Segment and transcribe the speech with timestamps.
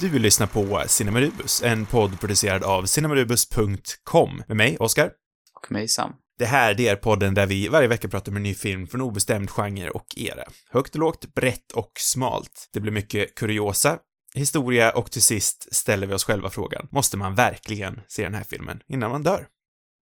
[0.00, 5.10] Du lyssnar på Cinemarubus, en podd producerad av cinemarubus.com med mig, Oskar.
[5.54, 6.12] Och mig, Sam.
[6.38, 9.00] Det här, det är podden där vi varje vecka pratar om en ny film från
[9.00, 10.44] obestämd genre och era.
[10.70, 12.68] Högt och lågt, brett och smalt.
[12.72, 13.98] Det blir mycket kuriosa,
[14.34, 18.44] historia och till sist ställer vi oss själva frågan, måste man verkligen se den här
[18.44, 19.46] filmen innan man dör?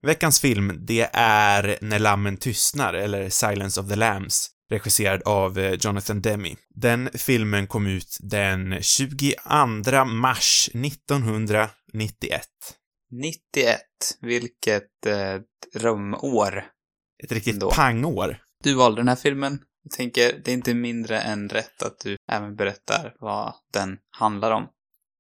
[0.07, 5.73] Veckans film, det är När lammen tystnar, eller Silence of the Lambs, regisserad av eh,
[5.73, 6.56] Jonathan Demme.
[6.75, 12.42] Den filmen kom ut den 22 mars 1991.
[13.11, 13.80] 91.
[14.20, 15.41] Vilket eh,
[15.80, 16.65] drömår.
[17.25, 17.70] Ett riktigt Ändå.
[17.70, 18.42] pangår.
[18.65, 19.59] Du valde den här filmen.
[19.83, 24.51] Jag tänker, det är inte mindre än rätt att du även berättar vad den handlar
[24.51, 24.69] om.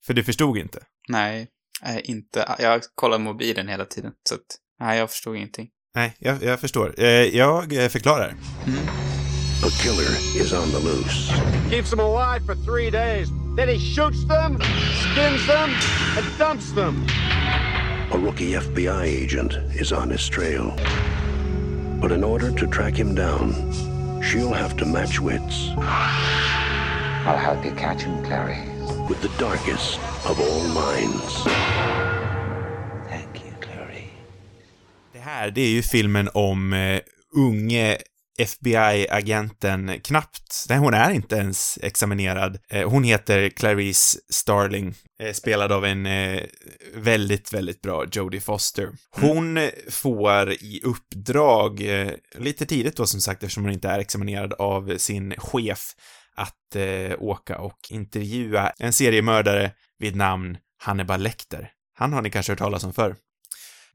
[0.06, 0.82] För du förstod inte.
[1.08, 1.48] Nej,
[1.84, 2.56] eh, inte.
[2.58, 4.40] Jag kollar mobilen hela tiden, så att,
[4.80, 5.68] nej, jag förstod ingenting.
[5.94, 6.94] Nej, jag, jag förstår.
[7.00, 8.34] Eh, jag eh, förklarar.
[9.64, 11.30] A killer is on the loose.
[11.70, 13.30] keeps them alive for three days.
[13.56, 15.70] Then he shoots them, skins them,
[16.16, 17.06] and dumps them.
[18.12, 20.74] A rookie FBI agent is on his trail.
[22.00, 23.52] But in order to track him down,
[24.22, 25.70] she'll have to match wits
[27.28, 28.58] I'll help you catch him, Clary.
[29.08, 31.42] with the darkest of all minds.
[33.08, 34.04] Thank you, Clary.
[35.12, 37.00] Det här, det är ju filmen om eh,
[37.34, 37.96] unge
[38.38, 42.58] FBI-agenten, knappt, nej hon är inte ens examinerad.
[42.68, 46.42] Eh, hon heter Clarice Starling, eh, spelad av en eh,
[46.94, 48.92] väldigt, väldigt bra Jodie Foster.
[49.10, 49.70] Hon mm.
[49.90, 51.82] får i uppdrag,
[52.38, 55.94] lite tidigt då som sagt eftersom hon inte är examinerad av sin chef,
[56.38, 56.76] att
[57.18, 61.70] åka och intervjua en seriemördare vid namn Hannibal Lecter.
[61.94, 63.16] Han har ni kanske hört talas om förr.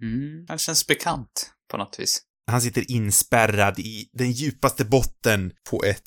[0.01, 2.21] Mm, han känns bekant på något vis.
[2.47, 6.01] Han sitter inspärrad i den djupaste botten på ett,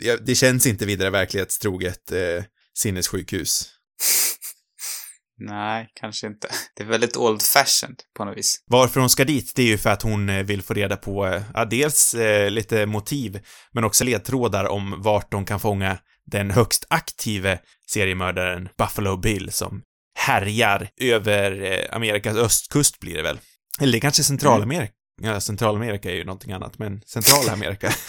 [0.00, 2.44] ja, det känns inte vidare verklighetstroget eh,
[2.78, 3.70] sinnessjukhus.
[5.38, 6.48] Nej, kanske inte.
[6.76, 8.64] Det är väldigt old fashioned på något vis.
[8.66, 11.26] Varför hon ska dit, det är ju för att hon eh, vill få reda på,
[11.26, 13.40] eh, ja, dels eh, lite motiv,
[13.72, 17.58] men också ledtrådar om vart de kan fånga den högst aktive
[17.90, 19.82] seriemördaren Buffalo Bill som
[20.18, 23.38] härjar över eh, Amerikas östkust blir det väl.
[23.80, 24.92] Eller det är kanske Centralamerika.
[25.22, 27.92] Ja, Centralamerika är ju någonting annat, men Centralamerika.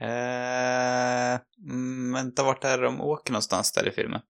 [0.00, 4.20] Eh, mm, vänta, vart är de åker någonstans där i filmen?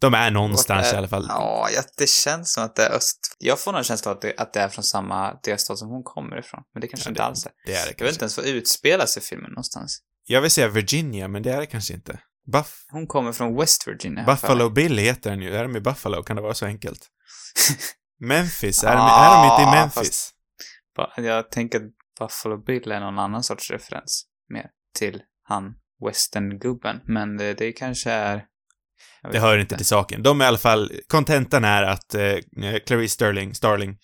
[0.00, 1.26] De är någonstans är- i alla fall.
[1.28, 3.18] Ja, ja, det känns som att det är öst...
[3.38, 6.02] Jag får någon känsla av att det, att det är från samma delstat som hon
[6.04, 6.60] kommer ifrån.
[6.74, 7.52] Men det kanske Ja, inte det- alls är.
[7.66, 8.12] Det är det Jag vet kanske.
[8.12, 9.98] inte ens vad utspelar sig filmen någonstans.
[10.26, 12.18] Jag vill säga Virginia, men det är det kanske inte.
[12.52, 14.24] Buff Hon kommer från West Virginia.
[14.24, 14.70] Buffalo.
[14.70, 15.56] Bill heter den ju.
[15.56, 16.22] Är de i Buffalo?
[16.22, 17.06] Kan det vara så enkelt?
[18.20, 18.84] Memphis?
[18.84, 19.94] Är, de, är de inte i Memphis?
[19.94, 20.30] fast-
[21.16, 24.26] Jag tänker att Buffalo Bill är någon annan sorts referens.
[24.48, 25.74] Mer till han
[26.06, 27.00] western-gubben.
[27.04, 28.44] Men det, det kanske är...
[29.32, 30.22] Det hör inte till saken.
[30.22, 32.36] De är i alla fall, kontentan är att eh,
[32.86, 33.98] Clarice Sterling, Starling,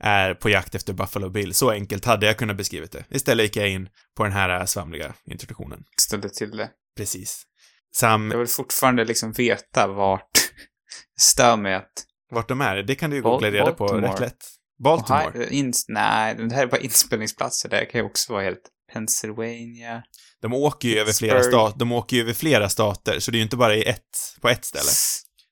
[0.00, 1.54] är på jakt efter Buffalo Bill.
[1.54, 3.04] Så enkelt hade jag kunnat beskrivit det.
[3.10, 5.84] Istället gick jag in på den här eh, svamliga introduktionen.
[6.00, 6.70] Ställde till det.
[6.96, 7.42] Precis.
[7.96, 10.30] Sam, Jag vill fortfarande liksom veta vart...
[11.20, 11.92] Stör mig att...
[12.30, 14.55] vart de är, det kan du ju googla reda på rätt lätt.
[14.84, 15.30] Baltimore.
[15.30, 17.68] Ohio- ins, nej, det här är bara inspelningsplatser.
[17.68, 18.62] Det kan ju också vara helt...
[18.92, 20.02] Pennsylvania.
[20.42, 23.42] De åker ju över flera stater, de åker över flera stater, så det är ju
[23.44, 24.00] inte bara i ett,
[24.40, 24.90] på ett ställe.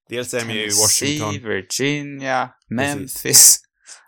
[0.08, 1.32] Dels är de ju i Washington.
[1.50, 3.58] Virginia, Memphis.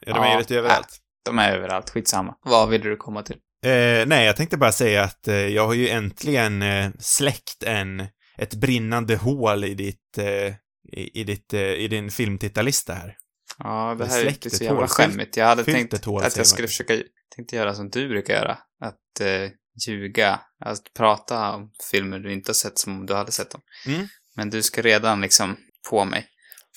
[0.06, 0.98] Ja, de är ju Ja, lite överallt.
[1.24, 2.34] De är överallt, skitsamma.
[2.44, 3.36] Vad ville du komma till?
[3.64, 8.06] Eh, nej, jag tänkte bara säga att eh, jag har ju äntligen eh, släckt en,
[8.38, 10.54] ett brinnande hål i ditt, eh,
[10.92, 13.16] i, i ditt, eh, i din filmtittarlista här.
[13.58, 15.36] Ja, det här är inte så jävla skämmigt.
[15.36, 17.02] Jag hade tänkt att jag skulle försöka,
[17.36, 18.58] tänkte göra som du brukar göra.
[18.80, 19.50] Att eh,
[19.86, 20.40] ljuga.
[20.64, 23.60] Att prata om filmer du inte har sett som om du hade sett dem.
[23.86, 24.06] Mm.
[24.36, 25.56] Men du ska redan liksom
[25.90, 26.26] på mig.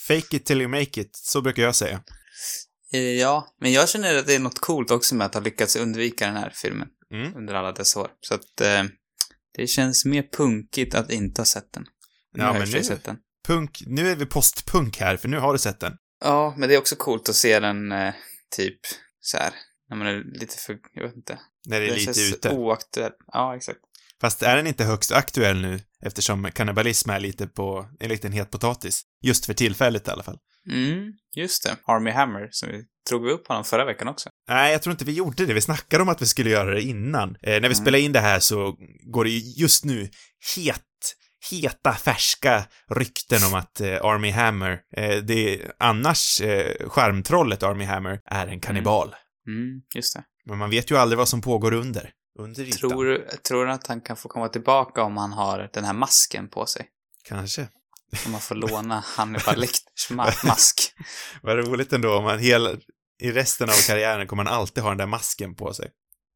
[0.07, 2.01] Fake it till you make it, så brukar jag säga.
[2.93, 5.75] Eh, Ja, men jag känner att det är något coolt också med att ha lyckats
[5.75, 7.35] undvika den här filmen Mm.
[7.35, 8.09] under alla dessa år.
[8.21, 8.83] Så att eh,
[9.57, 11.83] det känns mer punkigt att inte ha sett den.
[12.33, 13.17] Nu Ja, men nu- sett den.
[13.47, 15.93] Punk, nu är vi postpunk här, för nu har du sett den.
[16.19, 18.13] Ja, men det är också coolt att se den eh,
[18.55, 18.79] typ
[19.19, 19.53] så här
[19.89, 21.39] när man är lite för, jag vet inte.
[21.65, 22.49] När det är Den lite känns ute.
[22.49, 23.11] oaktuell.
[23.27, 23.79] Ja, exakt.
[24.21, 28.51] Fast är den inte högst aktuell nu, eftersom kannibalism är lite på, en liten het
[28.51, 29.01] potatis?
[29.21, 30.37] Just för tillfället i alla fall.
[30.71, 31.75] Mm, just det.
[31.85, 34.29] Army Hammer, som vi drog vi upp honom förra veckan också.
[34.49, 35.53] Nej, jag tror inte vi gjorde det.
[35.53, 37.29] Vi snackade om att vi skulle göra det innan.
[37.29, 37.75] Eh, när vi Mm.
[37.75, 38.75] spelar in det här så
[39.13, 40.09] går det ju just nu
[40.55, 40.81] het,
[41.51, 42.63] heta, färska
[42.95, 48.59] rykten om att eh, Army Hammer, eh, det annars eh, skärmtrollet Army Hammer, är en
[48.59, 49.15] kannibal.
[49.47, 50.23] Mm, just det.
[50.45, 52.11] Men man vet ju aldrig vad som pågår under.
[52.39, 52.89] Under ytan.
[52.89, 55.93] Tror, du- tror du att han kan få komma tillbaka om han har den här
[55.93, 56.85] masken på sig?
[57.27, 57.67] Kanske.
[58.25, 60.93] Om man får låna Hannibal Lecters ma- mask.
[61.41, 62.69] Vad roligt ändå om man hela,
[63.21, 65.89] i resten av karriären kommer man alltid ha den där masken på sig.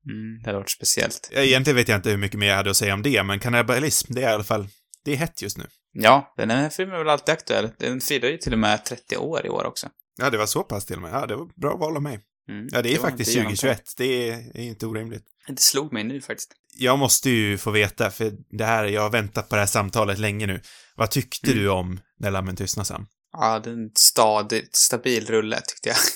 [0.09, 1.29] Mm, det hade varit speciellt.
[1.31, 4.13] Egentligen vet jag inte hur mycket mer jag hade att säga om det, men kannibalism,
[4.13, 4.67] det är i alla fall,
[5.03, 5.65] det är hett just nu.
[5.91, 7.69] Ja, den här filmen är väl alltid aktuell.
[7.77, 9.89] Den firar ju till och med 30 år i år också.
[10.17, 11.13] Ja, det var så pass till och med.
[11.13, 12.19] Ja, det var bra val av mig.
[12.49, 12.67] Mm.
[12.71, 13.61] Ja, det är var faktiskt inte genomtänkt.
[13.61, 13.93] 2021.
[13.97, 15.23] Det är, är inte orimligt.
[15.47, 16.53] Det slog mig nu faktiskt.
[16.75, 20.19] Jag måste ju få veta, för det här, jag har väntat på det här samtalet
[20.19, 20.61] länge nu.
[20.95, 21.63] Vad tyckte Mm.
[21.63, 23.07] du om När lammen tystnar Sam?
[23.31, 25.97] Ja, det är en stadigt, stabil rulle tyckte jag.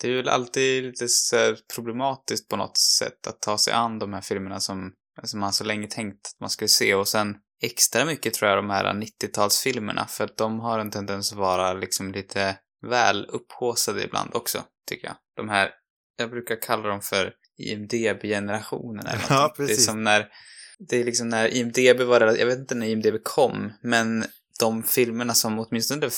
[0.00, 4.12] Det är väl alltid lite så problematiskt på något sätt att ta sig an de
[4.12, 4.92] här filmerna som,
[5.24, 8.58] som man så länge tänkt att man skulle se och sen extra mycket tror jag
[8.58, 12.56] de här 90-talsfilmerna för att de har en tendens att vara liksom lite
[12.86, 15.16] väl upphaussade ibland också, tycker jag.
[15.36, 15.70] De här,
[16.16, 19.66] jag brukar kalla dem för IMDB-generationen eller Ja, någonting.
[19.66, 19.86] Det är precis.
[19.86, 20.28] som när,
[20.78, 24.24] det är liksom när IMDB var jag vet inte när IMDB kom, men
[24.60, 26.10] de filmerna som åtminstone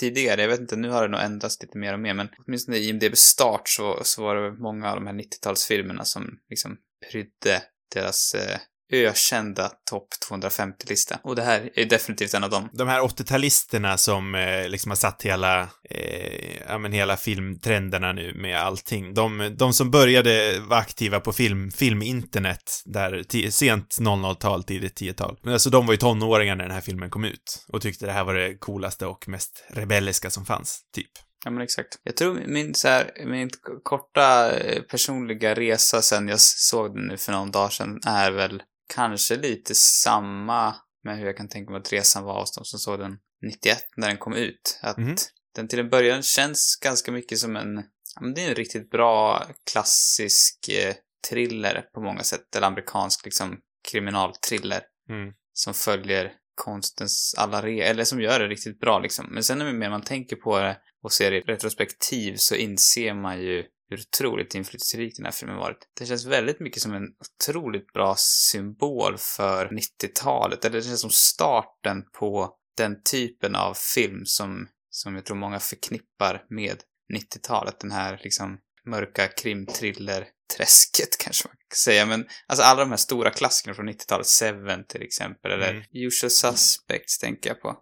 [0.00, 2.76] tidigare, jag vet inte, nu har det nog ändrats lite mer och mer, men åtminstone
[2.76, 6.76] i IMDB start så, så var det många av de här 90-talsfilmerna som liksom
[7.10, 7.62] prydde
[7.94, 8.58] deras eh,
[8.92, 11.18] ökända topp 250-lista.
[11.22, 12.68] Och det här är definitivt en av dem.
[12.72, 18.34] De här 80-talisterna som eh, liksom har satt hela, eh, ja men hela filmtrenderna nu
[18.34, 19.14] med allting.
[19.14, 25.38] De, de som började vara aktiva på film, filminternet där sent 00-tal, tidigt 10-tal.
[25.42, 28.12] Men alltså de var ju tonåringar när den här filmen kom ut och tyckte det
[28.12, 31.10] här var det coolaste och mest rebelliska som fanns, typ.
[31.44, 31.98] Ja, men exakt.
[32.02, 33.50] Jag tror min, så här, min
[33.82, 38.62] korta eh, personliga resa sen jag såg den nu för någon dag sedan är väl
[38.94, 42.78] kanske lite samma med hur jag kan tänka mig att resan var hos de som
[42.78, 44.78] såg den 91 när den kom ut.
[44.82, 45.16] Att Mhm.
[45.54, 47.76] den till en början känns ganska mycket som en,
[48.14, 50.94] ja men det är en riktigt bra klassisk eh,
[51.30, 52.56] thriller på många sätt.
[52.56, 53.58] Eller amerikansk liksom
[53.90, 55.32] kriminalthriller Mm.
[55.52, 59.26] som följer konstens alla regler, eller som gör det riktigt bra liksom.
[59.30, 63.14] Men sen när mer man tänker på det och ser det i retrospektiv så inser
[63.14, 65.88] man ju hur otroligt inflytelserik den här filmen varit.
[65.98, 71.10] Det känns väldigt mycket som en otroligt bra symbol för 90-talet, eller det känns som
[71.10, 76.82] starten på den typen av film som, som jag tror många förknippar med
[77.14, 77.80] 90-talet.
[77.80, 82.06] Den här liksom mörka krimthriller-träsket kanske man kan säga.
[82.06, 85.84] Men alltså alla de här stora klassikerna från 90-talet, Seven till exempel, eller Mm.
[85.92, 87.76] Usual Suspects tänker jag på.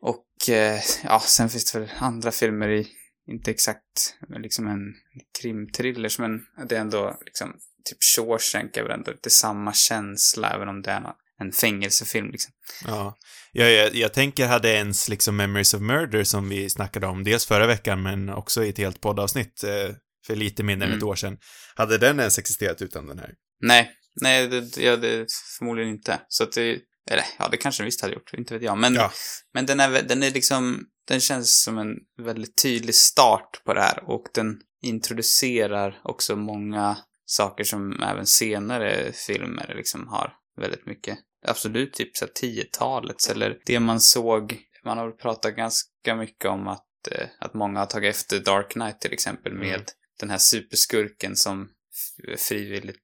[0.00, 2.88] Och eh, ja, sen finns det väl andra filmer i,
[3.28, 4.80] inte exakt liksom en
[5.40, 7.52] krimthriller, men det är ändå liksom,
[7.84, 10.96] typ Shawshank är väl ändå lite samma känsla, även om det är
[11.40, 12.52] en- fängelsefilm liksom.
[12.86, 13.16] Ja.
[13.52, 17.46] Jag, jag, jag tänker, hade ens liksom Memories of Murder som vi snackade om, dels
[17.46, 19.94] förra veckan men också i ett helt poddavsnitt eh,
[20.26, 21.08] för lite mindre än ett Mm.
[21.08, 21.38] år sedan.
[21.74, 23.30] Hade den ens existerat utan den här?
[23.60, 25.26] Nej, nej, det, ja, det
[25.58, 26.20] förmodligen inte.
[26.28, 26.70] Så att det,
[27.10, 28.78] eller ja, det kanske den visst hade gjort, inte vet jag.
[28.78, 29.12] Men, Ja.
[29.54, 33.80] men den är, den är liksom, den känns som en väldigt tydlig start på det
[33.80, 36.96] här och den introducerar också många
[37.26, 41.18] saker som även senare filmer liksom har väldigt mycket.
[41.46, 46.68] Absolut typ så här 10-talets eller det man såg, man har pratat ganska mycket om
[46.68, 49.84] att, eh, att många har tagit efter Dark Knight till exempel med Mm.
[50.20, 51.68] den här superskurken som
[52.38, 53.03] frivilligt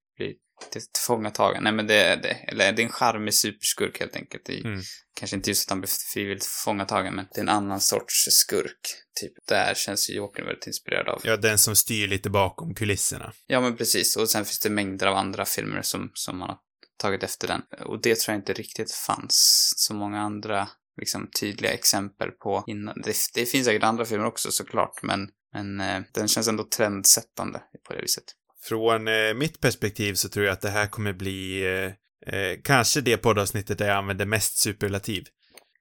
[0.70, 1.62] tillfångatagen.
[1.62, 4.44] Nej men det är det, eller det är en charmig superskurk helt enkelt.
[4.44, 4.82] Det är Mm.
[5.14, 8.80] Kanske inte just att han blir frivilligt tillfångatagen, men det är en annan sorts skurk.
[9.20, 11.20] Typ, där känns ju Jokern väldigt inspirerad av.
[11.24, 13.32] Ja, den som styr lite bakom kulisserna.
[13.46, 14.16] Ja, men precis.
[14.16, 16.58] Och sen finns det mängder av andra filmer som, som man har
[16.98, 17.62] tagit efter den.
[17.86, 20.68] Och det tror jag inte riktigt fanns så många andra
[21.00, 23.00] liksom, tydliga exempel på innan.
[23.04, 27.62] Det, det finns säkert andra filmer också såklart, men, men eh, den känns ändå trendsättande
[27.88, 28.24] på det viset.
[28.64, 33.00] Från eh, mitt perspektiv så tror jag att det här kommer bli eh, eh, kanske
[33.00, 35.24] det poddavsnittet där jag använder mest superlativ.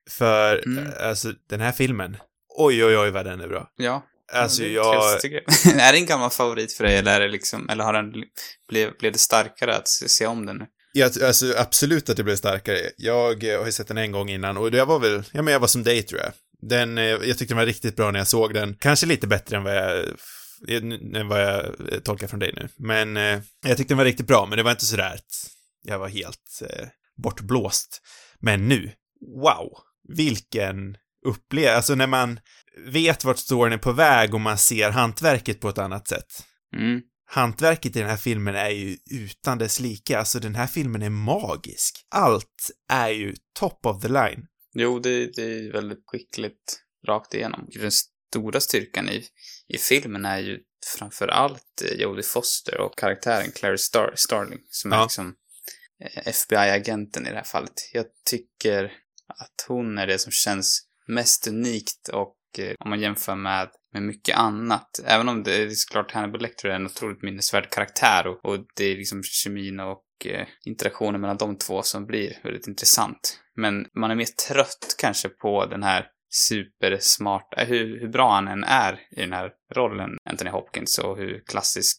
[0.09, 0.93] För, Mm.
[0.99, 2.17] alltså, den här filmen,
[2.57, 3.69] oj, oj, oj vad den är bra.
[3.77, 4.05] Ja.
[4.33, 5.19] Alltså, det är jag...
[5.21, 8.13] trevligt, är det en gammal favorit för dig, eller, är det liksom, eller har den,
[8.69, 10.65] blev, blev det starkare att se, om den nu?
[10.93, 12.77] Jag, alltså absolut att det blev starkare.
[12.97, 15.51] Jag eh, har ju sett den en gång innan och jag var väl, ja men
[15.51, 16.31] jag var som dig tror jag.
[16.61, 18.75] Den, eh, jag tyckte den var riktigt bra när jag såg den.
[18.79, 20.05] Kanske lite bättre än vad jag,
[21.29, 22.67] vad jag eh, tolkar från dig nu.
[22.77, 25.51] Men eh, jag tyckte den var riktigt bra, men det var inte sådär att
[25.83, 26.87] jag var helt eh,
[27.23, 28.01] bortblåst.
[28.39, 28.91] Men nu,
[29.43, 29.77] wow!
[30.17, 32.39] Vilken upplevelse, alltså när man
[32.87, 37.01] vet vart storyn är på väg och man ser hantverket på ett annat sätt Mm.
[37.25, 40.17] hantverket i den här filmen är ju utan dess like.
[40.17, 42.05] Alltså den här filmen är magisk.
[42.15, 44.47] Allt är ju top of the line.
[44.73, 47.67] Jo, det, det är väldigt skickligt rakt igenom.
[47.73, 47.91] Den
[48.29, 49.25] stora styrkan i,
[49.67, 50.59] i filmen är ju
[50.97, 55.03] framför allt eh, Jodie Foster och karaktären Clary Star Starling, som är Ja.
[55.03, 55.35] liksom
[56.03, 57.73] eh, FBI-agenten i det här fallet.
[57.93, 58.83] Jag tycker
[59.27, 64.03] att hon är det som känns mest unikt och eh, om man jämför med, med
[64.03, 64.99] mycket annat.
[65.05, 68.85] Även om det är såklart Hannibal Lecter är en otroligt minnesvärd karaktär och, och det
[68.85, 73.39] är liksom kemin och eh, interaktionen mellan de två som blir väldigt intressant.
[73.55, 78.63] Men man är mer trött kanske på den här supersmarta, hur, hur bra han än
[78.63, 81.97] är i den här rollen, Anthony Hopkins, och hur klassisk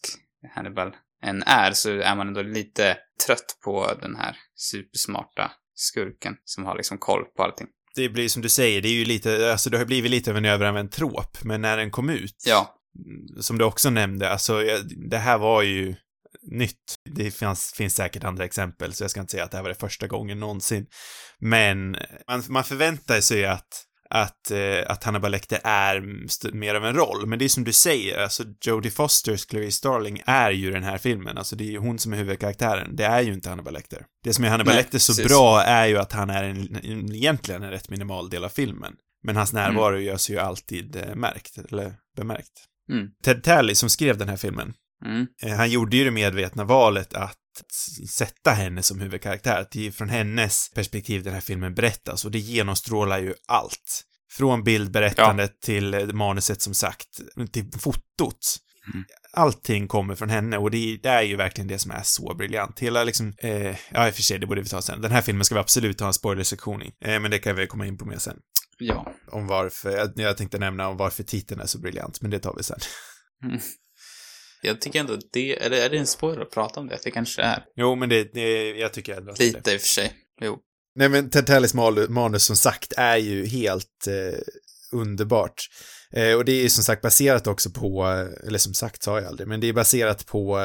[0.55, 2.97] Hannibal än är, så är man ändå lite
[3.27, 7.67] trött på den här supersmarta skurken som har liksom koll på allting.
[7.95, 10.37] Det blir som du säger, det är ju lite, alltså det har blivit lite av
[10.37, 12.77] en överanvänd trop, men när den kom ut, Ja,
[13.39, 14.63] som du också nämnde, alltså
[15.09, 15.95] det här var ju
[16.41, 16.95] nytt.
[17.15, 19.69] Det finns, finns säkert andra exempel, så jag ska inte säga att det här var
[19.69, 20.87] det första gången någonsin.
[21.39, 21.91] Men
[22.27, 26.01] man, man förväntar sig att att, eh, att Hannibal Lecter är
[26.53, 30.21] mer av en roll, men det är som du säger, alltså Jodie Fosters Clarice Starling
[30.25, 33.21] är ju den här filmen, alltså det är ju hon som är huvudkaraktären, det är
[33.21, 34.05] ju inte Hannibal Lecter.
[34.23, 35.27] Det som är Hannibal Nej, Lecter så precis.
[35.27, 38.93] bra är ju att han är en, en, egentligen en rätt minimal del av filmen.
[39.23, 42.65] Men hans närvaro görs ju alltid eh, märkt, eller bemärkt.
[42.91, 43.07] Mm.
[43.23, 44.73] Ted Talley som skrev den här filmen,
[45.05, 47.37] mm, eh, han gjorde ju det medvetna valet att
[48.09, 49.61] sätta henne som huvudkaraktär.
[49.61, 54.03] Att det är från hennes perspektiv den här filmen berättas och det genomstrålar ju allt.
[54.31, 57.07] Från bildberättandet till eh, manuset som sagt,
[57.51, 58.57] till fotot.
[58.93, 59.05] Mm.
[59.33, 62.79] Allting kommer från henne och det, det är ju verkligen det som är så briljant.
[62.79, 65.01] Hela liksom, eh, ja i och för sig, det borde vi ta sen.
[65.01, 67.67] Den här filmen ska vi absolut ha en spoilersektion i, eh, men det kan vi
[67.67, 68.37] komma in på mer sen.
[68.79, 69.13] ja.
[69.31, 72.55] Om varför, jag, jag tänkte nämna om varför titeln är så briljant, men det tar
[72.57, 72.79] vi sen.
[74.61, 76.99] Jag tycker ändå att det, eller är det en spoiler att prata om det?
[77.03, 77.63] Det kanske är.
[77.75, 79.43] Jo, men det, det jag tycker ändå att det.
[79.45, 80.13] Lite i och för sig.
[80.41, 80.59] Jo.
[80.95, 81.29] Nej men
[81.73, 84.39] mal- manus som sagt är ju helt eh,
[84.91, 85.61] underbart.
[86.13, 88.05] Eh, och det är ju som sagt baserat också på,
[88.47, 90.59] eller som sagt sa jag aldrig, men det är baserat på,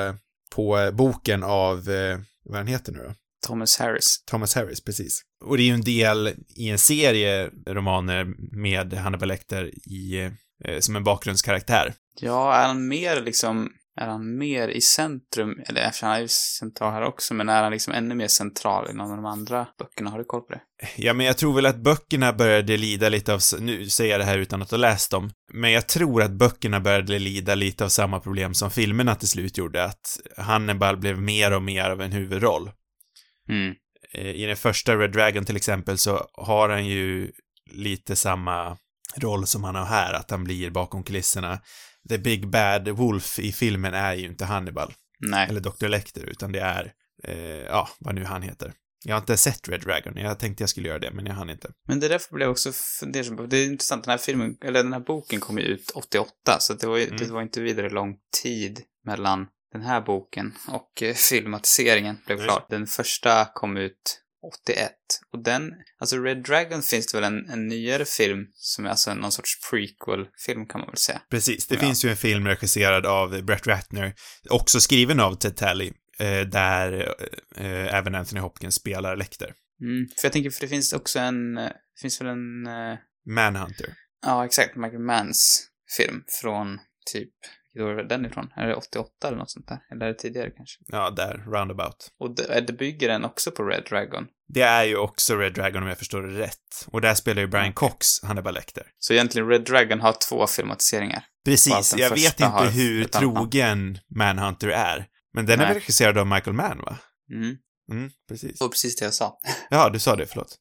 [0.54, 3.14] på boken av, eh, vad den heter nu då?
[3.46, 4.24] Thomas Harris.
[4.30, 5.22] Thomas Harris, precis.
[5.44, 8.26] Och det är ju en del i en serie romaner
[8.56, 10.30] med Hannibal Lecter i,
[10.64, 11.94] eh, som en bakgrundskaraktär.
[12.20, 16.28] Ja, är han mer liksom, är han mer i centrum, eller eftersom han är ju
[16.28, 19.66] central här också, men är han liksom ännu mer central i någon av de andra
[19.78, 20.10] böckerna?
[20.10, 20.60] Har du koll på det?
[20.96, 24.24] Ja, men jag tror väl att böckerna började lida lite av, nu säger jag det
[24.24, 27.88] här utan att ha läst dem, men jag tror att böckerna började lida lite av
[27.88, 32.12] samma problem som filmerna till slut gjorde, att Hannibal blev mer och mer av en
[32.12, 32.70] huvudroll.
[33.48, 33.74] Mm.
[34.14, 37.30] Eh, I den första Red Dragon till exempel så har han ju
[37.70, 38.76] lite samma
[39.16, 41.60] roll som han har här, att han blir bakom kulisserna.
[42.08, 45.48] The Big Bad Wolf i filmen är ju inte Hannibal, Nej.
[45.48, 45.88] eller Dr.
[45.88, 46.92] Lecter, utan det är,
[47.24, 48.72] eh, ja, vad nu han heter.
[49.04, 51.50] Jag har inte sett Red Dragon, jag tänkte jag skulle göra det, men jag hann
[51.50, 51.70] inte.
[51.88, 54.82] Men det därför blev jag också fundersam på, det är intressant, den här filmen, eller
[54.82, 57.16] den här boken kom ju ut 88, så det var Mm.
[57.16, 62.64] det var inte vidare lång tid mellan den här boken och eh, filmatiseringen blev klar.
[62.68, 64.22] Den första kom ut
[64.64, 64.90] 81.
[65.32, 69.14] Och den, alltså Red Dragon finns det väl en, en nyare film som är alltså
[69.14, 71.22] någon sorts prequel-film kan man väl säga.
[71.30, 71.80] Precis, det Ja.
[71.80, 74.14] finns ju en film regisserad av Brett Ratner,
[74.50, 77.14] också skriven av Ted Talley, eh, där
[77.56, 79.52] eh, även Anthony Hopkins spelar Lecter.
[79.80, 80.06] Mm.
[80.20, 83.94] För jag tänker, för det finns också en, eh, det finns väl en, eh, Manhunter.
[84.26, 86.78] ja exakt, Michael Manns film från
[87.12, 87.32] typ,
[87.82, 88.52] år är den ifrån?
[88.56, 89.78] Är det 88 eller något sånt där?
[89.92, 90.78] Eller är det tidigare kanske?
[90.86, 92.10] Ja, där, roundabout.
[92.18, 94.26] Och det, det bygger den också på Red Dragon.
[94.48, 96.86] Det är ju också Red Dragon om jag förstår det rätt.
[96.86, 97.72] Och där spelar ju Brian.
[97.72, 98.86] Cox Hannibal Lecter.
[98.98, 101.24] Så egentligen Red Dragon har två filmatiseringar.
[101.44, 105.06] Precis, jag vet inte hur trogen Manhunter är.
[105.34, 105.66] Men den är Nej.
[105.66, 106.98] väl regisserad av Michael Mann, va?
[107.32, 107.56] Mm.
[107.92, 108.60] Mm, precis.
[108.60, 109.38] Och precis det jag sa.
[109.70, 110.56] Ja, du sa det, förlåt.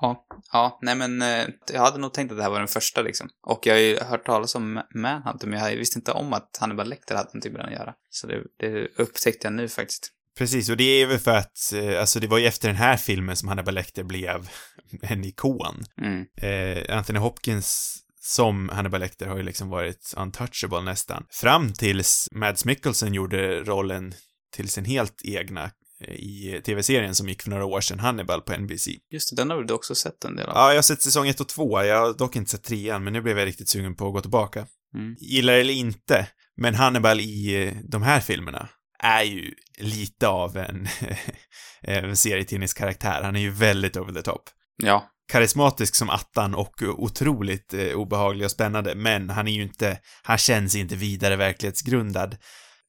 [0.00, 3.02] Ja, ja, nej men eh, jag hade nog tänkt att det här var den första
[3.02, 3.28] liksom.
[3.46, 6.88] Och jag har ju hört talas om Manhunter, men jag visste inte om att Hannibal
[6.88, 7.94] Lecter hade någonting med den att göra.
[8.10, 10.12] Så det, det upptäckte jag nu faktiskt.
[10.38, 12.96] Precis, och det är väl för att, eh, alltså det var ju efter den här
[12.96, 14.48] filmen som Hannibal Lecter blev
[15.02, 15.84] en ikon.
[16.00, 16.24] Mm.
[16.36, 21.26] eh, Anthony Hopkins som Hannibal Lecter har ju liksom varit untouchable nästan.
[21.30, 24.14] Fram tills Mads Mikkelsen gjorde rollen
[24.52, 25.70] till sin helt egna
[26.06, 28.88] i tv-serien som gick för några år sedan, Hannibal på NBC.
[29.10, 30.56] Just det, den har du också sett en del av?
[30.56, 33.12] Ja, jag har sett säsong 1 och 2, jag har dock inte sett trean, men
[33.12, 34.66] nu blev jag riktigt sugen på att gå tillbaka.
[34.94, 35.16] Mm.
[35.18, 40.88] Gillar eller inte, men Hannibal i eh, de här filmerna är ju lite av en,
[41.82, 43.22] en serietidningskaraktär.
[43.22, 44.42] Han är ju väldigt over the top.
[44.82, 45.10] Ja.
[45.32, 50.38] karismatisk som attan och otroligt eh, obehaglig och spännande, men han är ju inte, han
[50.38, 52.36] känns inte vidare verklighetsgrundad.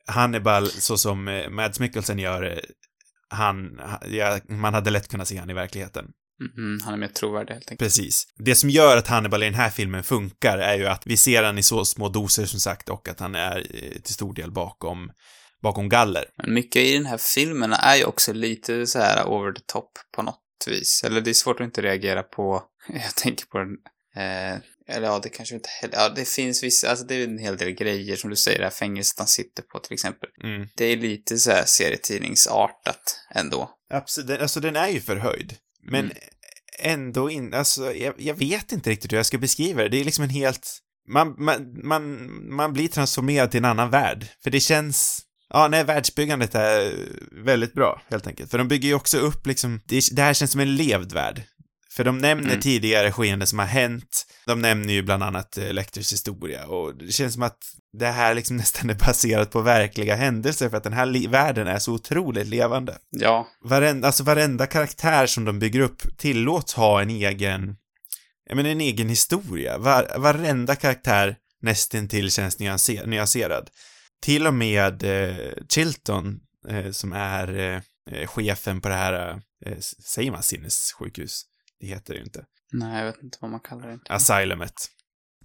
[0.08, 2.58] Hannibal, så som eh, Mads Mikkelsen gör, eh,
[3.30, 6.06] han, ha- ja, man hade lätt kunnat se han i verkligheten.
[6.58, 7.80] Mm, han är mer trovärdig helt enkelt.
[7.80, 8.24] Precis.
[8.38, 11.44] Det som gör att Hannibal i den här filmen funkar är ju att vi ser
[11.44, 14.52] han i så små doser som sagt och att han är eh, till stor del
[14.52, 15.12] bakom,
[15.64, 16.26] bakom galler.
[16.38, 19.92] Men mycket i den här filmen är ju också lite så här over the top
[20.16, 21.04] på något vis.
[21.06, 23.78] Eller det är svårt att inte reagera på, jag tänker på den,
[24.16, 24.60] eh,
[24.90, 27.58] eller ja, det kanske inte heller, ja det finns vissa, alltså det är en hel
[27.58, 30.30] del grejer som du säger, det här fängelset han sitter på till exempel.
[30.44, 30.68] Mm.
[30.76, 33.70] Det är lite så här serietidningsartat ändå.
[33.94, 35.56] Absolut, alltså den är ju förhöjd.
[35.84, 36.18] Men Mm.
[36.80, 39.90] ändå inte, alltså jag, jag vet inte riktigt hur jag ska beskriva det.
[39.90, 44.28] Det är liksom en helt, man, man, man, man blir transformerad till en annan värld.
[44.44, 46.94] För det känns, ja nej, världsbyggandet är
[47.46, 48.52] väldigt bra, helt enkelt.
[48.52, 51.44] För de bygger ju också upp liksom, det, det här känns som en levd värld.
[52.00, 52.60] För de nämner Mm.
[52.62, 54.26] tidigare skeenden som har hänt.
[54.46, 57.58] De nämner ju bland annat eh, Lecters historia och det känns som att
[57.98, 61.80] det här liksom nästan är baserat på verkliga händelser för att den här världen är
[61.80, 67.10] så otroligt levande Ja, varenda, alltså varenda karaktär som de bygger upp tillåts ha en
[67.10, 67.76] egen,
[68.50, 69.78] jag menar en egen historia.
[69.78, 73.70] Var, varenda karaktär nästintill känns nyanser, nyanserad.
[74.22, 75.36] Till och med eh,
[75.70, 76.40] Chilton,
[76.70, 81.46] eh, som är eh, eh, chefen på det här, eh, säger man sinnessjukhus?
[81.80, 82.46] Det heter det ju inte.
[82.72, 84.00] nej jag vet inte vad man kallar det.
[84.10, 84.74] Asylumet.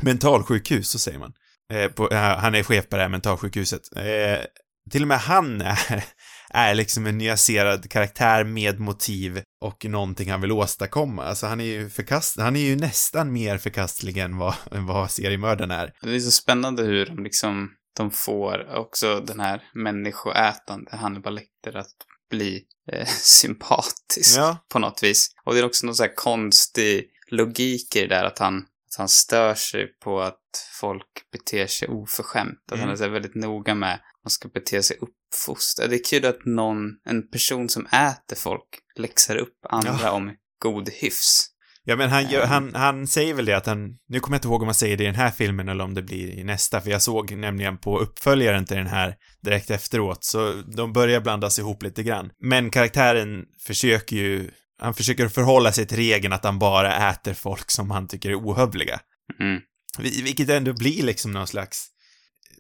[0.03, 1.33] Mentalsjukhus, så säger man.
[1.73, 3.81] Eh, på, eh, han är chef på det här mentalsjukhuset.
[3.97, 4.45] Eh,
[4.91, 6.05] till och med han är,
[6.51, 11.25] är liksom en nyanserad karaktär med motiv och någonting han vill åstadkomma.
[11.25, 15.11] Alltså han är ju förkast, han är ju nästan mer förkastlig än vad, än vad
[15.11, 15.93] seriemördaren är.
[16.03, 21.77] Det är så spännande hur de liksom, de får också den här människoätande Hannibal Lecter
[21.77, 21.97] att
[22.31, 24.59] bli eh, sympatisk Ja.
[24.69, 25.29] på något vis.
[25.45, 29.09] Och det är också någon så konstig logik i det där att han, att han
[29.09, 30.41] stör sig på att
[30.81, 32.59] folk beter sig oförskämt.
[32.73, 32.93] Att han Mm.
[32.93, 35.91] är så här väldigt noga med att man ska bete sig uppfostrat.
[35.91, 40.11] Det är kul att någon, en person som äter folk läxar upp andra Ja.
[40.11, 41.51] om god hyfs.
[41.87, 42.49] Ja, men han, gör, Ehm.
[42.49, 44.97] han, han säger väl det att han, nu kommer jag inte ihåg om han säger
[44.97, 47.79] det i den här filmen eller om det blir i nästa, för jag såg nämligen
[47.79, 52.31] på uppföljaren till den här direkt efteråt, så de börjar blandas ihop lite grann.
[52.41, 54.51] Men karaktären försöker ju,
[54.81, 58.35] han försöker förhålla sig till regeln att han bara äter folk som han tycker är
[58.37, 59.01] ohövliga.
[59.41, 59.61] Mm.
[59.99, 61.87] Vi- Vilket ändå blir liksom någon slags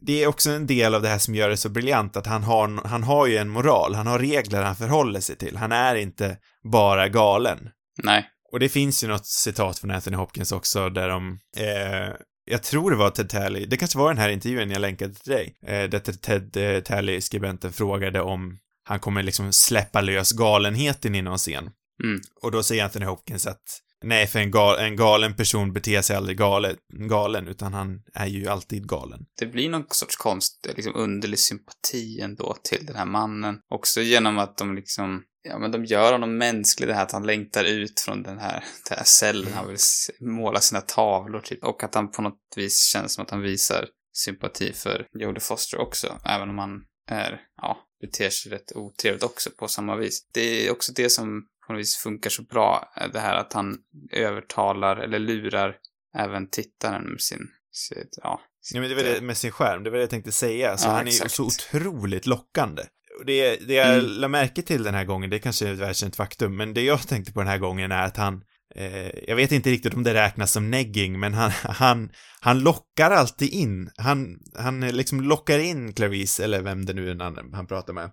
[0.07, 2.42] det är också en del av det här som gör det så briljant att han
[2.42, 5.57] har, han har ju en moral, han har regler han förhåller sig till.
[5.57, 6.37] Han är inte
[6.72, 7.59] bara galen.
[8.03, 8.27] Nej.
[8.55, 12.14] Och det finns ju något citat från Anthony Hopkins också där de, eh,
[12.45, 15.33] jag tror det var Ted Talley, det kanske var den här intervjun jag länkade till
[15.33, 21.14] dig, eh, där Ted, eh, Talley, skribenten, frågade om han kommer liksom släppa lös galenheten
[21.14, 21.71] i någon scen.
[22.05, 22.21] Mm.
[22.43, 23.62] Och då säger Anthony Hopkins att
[24.05, 26.77] nej, för en, gal, en galen person beter sig aldrig gale,
[27.09, 29.21] galen, utan han är ju alltid galen.
[29.38, 33.59] det blir någon sorts konst, liksom underlig sympati ändå till den här mannen.
[33.75, 37.26] Också genom att de liksom, ja men de gör honom mänsklig, det här att han
[37.26, 39.78] längtar ut från den här, den här cellen, han vill
[40.20, 41.64] måla sina tavlor typ.
[41.64, 45.80] Och att han på något vis känns som att han visar sympati för Jodie Foster
[45.80, 50.28] också, även om han är, ja, beter sig rätt otrevligt också på samma vis.
[50.33, 53.78] Det är också det som på något vis funkar så bra, det här att han
[54.12, 55.76] övertalar eller lurar
[56.16, 58.40] även tittaren med sin, sitt, ja,
[58.72, 60.76] Ja, men det var det med sin skärm, det var det jag tänkte säga.
[60.76, 61.35] Så Ja, han är ju exakt.
[61.35, 62.83] så otroligt lockande.
[63.27, 64.07] Det, det jag Mm.
[64.07, 67.00] la märke till den här gången, det kanske är ett välkänt faktum, men det jag
[67.09, 68.42] tänkte på den här gången är att han,
[68.74, 73.11] eh, jag vet inte riktigt om det räknas som negging, men han, han, han lockar
[73.11, 77.66] alltid in, han, han liksom lockar in Clarice, eller vem det nu är han, han
[77.66, 78.11] pratar med,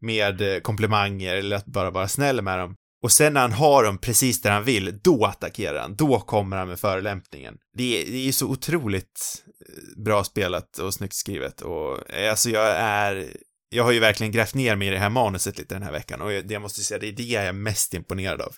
[0.00, 2.74] med eh, komplimanger eller att bara vara snäll med dem.
[3.02, 5.96] Och sen när han har dem precis där han vill, då attackerar han.
[5.96, 7.54] Då kommer han med förolämpningen.
[7.76, 11.98] Det är, det är ju så otroligt eh, bra spelat och snyggt skrivet och
[12.30, 13.26] alltså jag är
[13.70, 16.20] jag har ju verkligen grävt ner mig i det här manuset lite den här veckan
[16.20, 18.52] och jag, jag måste säga, det är det jag är mest imponerad av.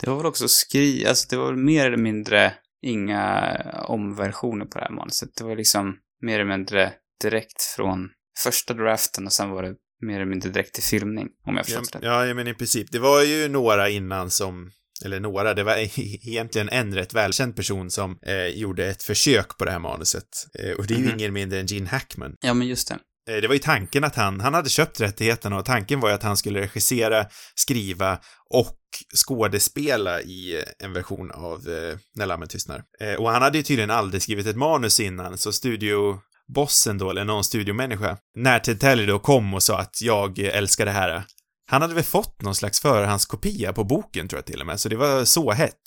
[0.00, 1.06] Det var väl också skri...
[1.06, 3.56] Alltså det var väl mer eller mindre inga
[3.88, 5.28] omversioner på det här manuset.
[5.36, 9.74] Det var liksom mer eller mindre direkt från första draften och sen var det
[10.06, 12.06] mer eller mindre direkt till filmning, om jag Ja, förstått det.
[12.08, 12.88] ja, men i princip.
[12.92, 14.70] Det var ju några innan som,
[15.04, 15.76] eller några, det var
[16.28, 20.28] egentligen en rätt välkänd person som eh, gjorde ett försök på det här manuset.
[20.58, 21.14] Eh, och det är ju Mhm.
[21.14, 22.36] ingen mindre än Gene Hackman.
[22.40, 22.98] Ja, men just det.
[23.30, 26.14] Eh, det var ju tanken att han, han hade köpt rättigheterna och tanken var ju
[26.14, 28.18] att han skulle regissera, skriva
[28.50, 28.78] och
[29.26, 32.82] skådespela i eh, en version av eh, När lammen tystnar.
[33.00, 37.24] Eh, och han hade ju tydligen aldrig skrivit ett manus innan, så studiobossen då, eller
[37.24, 41.24] någon studiomänniska, när Ted Talley då kom och sa att jag älskar det här,
[41.66, 44.88] han hade väl fått någon slags förhandskopia på boken tror jag till och med, så
[44.88, 45.82] det var så hett.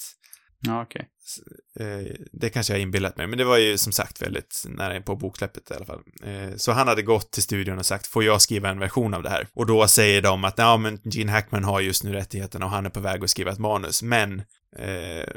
[0.59, 1.07] Ja, okej.
[1.75, 1.87] Okay.
[1.87, 5.15] Eh, det kanske jag inbillat mig, men det var ju som sagt väldigt nära på
[5.15, 6.01] boksläppet i alla fall.
[6.23, 9.23] Eh, så han hade gått till studion och sagt, får jag skriva en version av
[9.23, 9.47] det här?
[9.53, 12.85] Och då säger de att, ja men Gene Hackman har just nu rättigheterna och han
[12.85, 14.39] är på väg att skriva ett manus, men
[14.77, 15.27] eh,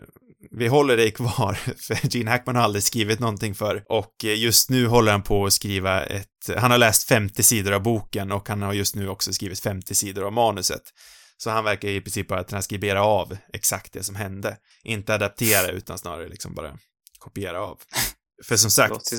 [0.51, 1.55] vi håller dig kvar,
[1.87, 5.47] för Gene Hackman har aldrig skrivit någonting för och eh, just nu håller han på
[5.47, 9.09] att skriva ett, han har läst 50 sidor av boken och han har just nu
[9.09, 10.83] också skrivit 50 sidor av manuset.
[11.43, 14.57] Så han verkar i princip bara transkribera av exakt det som hände.
[14.83, 16.79] Inte adaptera utan snarare liksom bara
[17.19, 17.81] kopiera av.
[18.45, 19.13] För som sagt,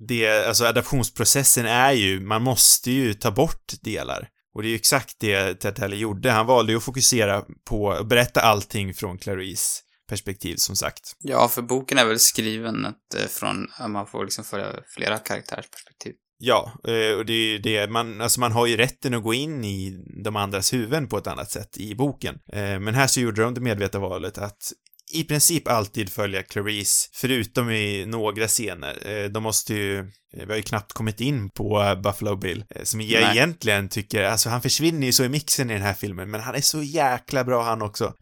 [0.00, 4.28] det, alltså adaptionsprocessen är ju, man måste ju ta bort delar.
[4.54, 6.30] Och det är ju exakt det Ted Talley gjorde.
[6.30, 11.16] Han valde ju att fokusera på att berätta allting från Clarice perspektiv, som sagt.
[11.18, 15.18] Ja, för boken är väl skriven att, eh, från, att man får liksom följa flera
[15.18, 16.14] karaktärers perspektiv.
[16.46, 19.34] Ja, eh, och det är ju det, man, alltså man har ju rätten att gå
[19.34, 22.38] in i de andras huvuden på ett annat sätt i boken.
[22.52, 24.72] Eh, men här så gjorde de det medvetna valet att
[25.14, 29.08] i princip alltid följa Clarice, förutom i några scener.
[29.10, 32.82] Eh, De måste ju, eh, vi har ju knappt kommit in på Buffalo Bill, eh,
[32.82, 33.36] som jag Nej.
[33.36, 36.54] egentligen tycker, alltså han försvinner ju så i mixen i den här filmen, men han
[36.54, 38.14] är så jäkla bra han också.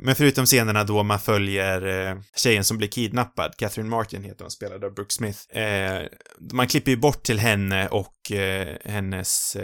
[0.00, 4.84] Men förutom scenerna då man följer tjejen som blir kidnappad, Catherine Martin heter hon, spelad
[4.84, 5.38] av Brooke Smith.
[6.52, 8.14] Man klipper ju bort till henne och
[8.84, 9.56] hennes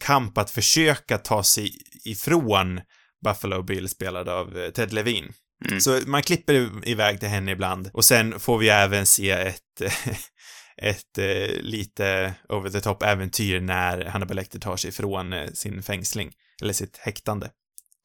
[0.00, 1.70] kamp att försöka ta sig
[2.04, 2.80] ifrån
[3.24, 5.32] Buffalo Bill spelad av Ted Levine.
[5.68, 5.80] Mm.
[5.80, 9.60] Så man klipper i- iväg till henne ibland och sen får vi även se ett
[10.82, 15.82] ett eh, lite over the top äventyr när Hannibal Lecter tar sig ifrån eh, sin
[15.82, 17.50] fängsling, eller sitt häktande.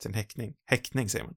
[0.04, 0.54] Sin häktning.
[0.66, 1.34] Häktning säger man.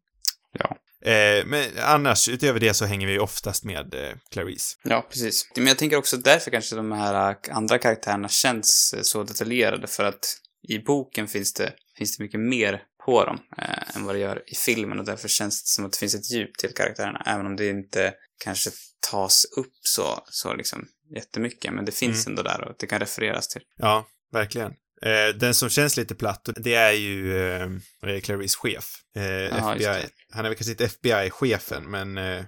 [0.59, 0.77] Ja.
[1.11, 4.77] Eh, men annars, utöver det så hänger vi oftast med eh, Clarice.
[4.85, 5.49] Ja, precis.
[5.57, 9.87] Men jag tänker också därför kanske de här äh, andra karaktärerna känns äh, så detaljerade,
[9.87, 10.37] för att
[10.69, 14.43] i boken finns det, finns det mycket mer på dem eh, än vad det gör
[14.47, 17.47] i filmen och därför känns det som att det finns ett djup till karaktärerna, även
[17.47, 18.71] om det inte kanske
[19.11, 23.49] tas upp så, så liksom jättemycket, men det finns ändå där och det kan refereras
[23.49, 23.63] till.
[23.77, 24.73] Ja, verkligen.
[25.03, 28.85] Eh, den som känns lite platt, det är ju eh, Clarice chef.
[29.17, 30.09] Eh, Ja, just FBI.
[30.33, 32.45] Han är väl kanske inte FBI-chefen, men eh,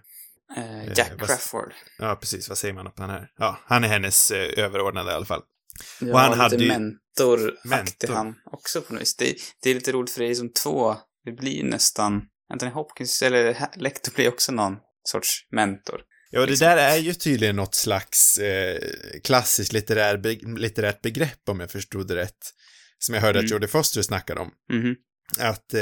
[0.57, 1.73] Eh, Jack vad- Crawford.
[1.99, 3.29] ja, precis, vad säger man att han är?
[3.39, 5.43] Ja, han är hennes eh, överordnade i alla fall.
[6.01, 8.15] Ja, han lite hade ju- mentoraktig Mentor.
[8.15, 9.17] han också på något vis.
[9.17, 13.23] Det, det är lite roligt för det är som två, det blir nästan, Anthony Hopkins,
[13.23, 14.77] eller Lecter blir också någon
[15.09, 16.01] sorts mentor.
[16.31, 16.67] Ja, det Liksom.
[16.69, 18.79] där är ju tydligen något slags eh,
[19.25, 22.39] klassiskt litterär be litterärt begrepp, om jag förstod det rätt.
[22.99, 23.53] Som jag hörde att Mm.
[23.53, 24.51] Jodie Foster snackade om.
[24.73, 24.95] Mhm.
[25.39, 25.81] Att eh,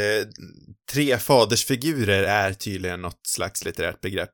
[0.93, 4.33] tre fadersfigurer är tydligen något slags litterärt begrepp.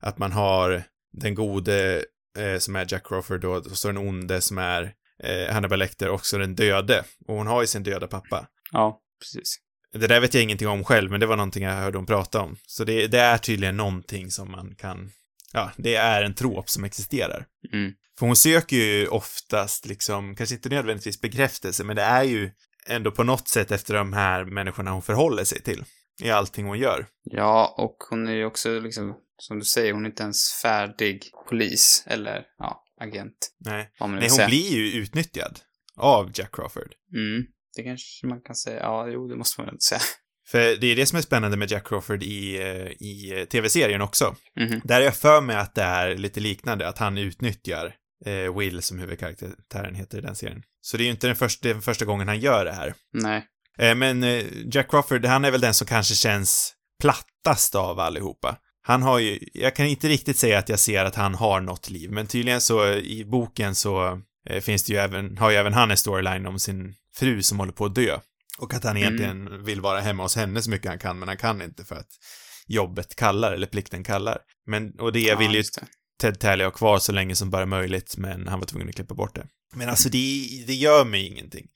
[0.00, 2.04] Att man har den gode,
[2.36, 6.08] eh, som är Jack Crawford då, och så den onde som är eh, Hannibal Lecter,
[6.08, 7.04] och så den döde.
[7.28, 8.46] Och hon har ju sin döda pappa.
[8.72, 9.56] Ja, precis.
[9.92, 12.40] Det där vet jag ingenting om själv, men det var någonting jag hörde hon prata
[12.40, 12.56] om.
[12.66, 15.10] Så det, det är tydligen någonting som man kan,
[15.52, 17.46] ja, det är en trop som existerar.
[17.72, 17.92] Mm.
[18.18, 22.50] För hon söker ju oftast liksom, kanske inte nödvändigtvis bekräftelse, men det är ju
[22.86, 25.84] ändå på något sätt efter de här människorna hon förhåller sig till.
[26.22, 27.06] I allting hon gör.
[27.22, 31.30] Ja, och hon är ju också liksom, som du säger, hon är inte ens färdig
[31.48, 33.52] polis, eller ja, agent.
[33.58, 35.60] Nej, Nej hon blir ju utnyttjad
[35.96, 36.92] av Jack Crawford.
[37.14, 37.46] Mm.
[37.76, 38.80] Det kanske man kan säga.
[38.80, 40.00] Ja, jo, det måste man väl säga.
[40.48, 44.36] För det är det som är spännande med Jack Crawford i, eh, i tv-serien också.
[44.56, 44.80] Mhm.
[44.84, 47.94] Där är jag för mig att det är lite liknande, att han utnyttjar
[48.26, 50.62] eh, Will som huvudkaraktären heter i den serien.
[50.80, 52.94] Så det är ju inte den första, den första gången han gör det här.
[53.12, 53.46] Nej.
[53.78, 58.58] Eh, men eh, Jack Crawford, han är väl den som kanske känns plattast av allihopa.
[58.88, 61.90] Han har ju, jag kan inte riktigt säga att jag ser att han har något
[61.90, 64.20] liv, men tydligen så i boken så
[64.50, 67.58] eh, finns det ju även, har ju även han en storyline om sin fru som
[67.58, 68.18] håller på att dö.
[68.58, 69.02] Och att han Mm.
[69.02, 71.94] egentligen vill vara hemma hos henne så mycket han kan, men han kan inte för
[71.96, 72.08] att
[72.66, 74.38] jobbet kallar, eller plikten kallar.
[74.66, 75.86] Men, och det ja, vill ju det.
[76.20, 79.14] Ted Talley ha kvar så länge som bara möjligt, men han var tvungen att klippa
[79.14, 79.46] bort det.
[79.74, 81.66] Men alltså det, det gör mig ingenting.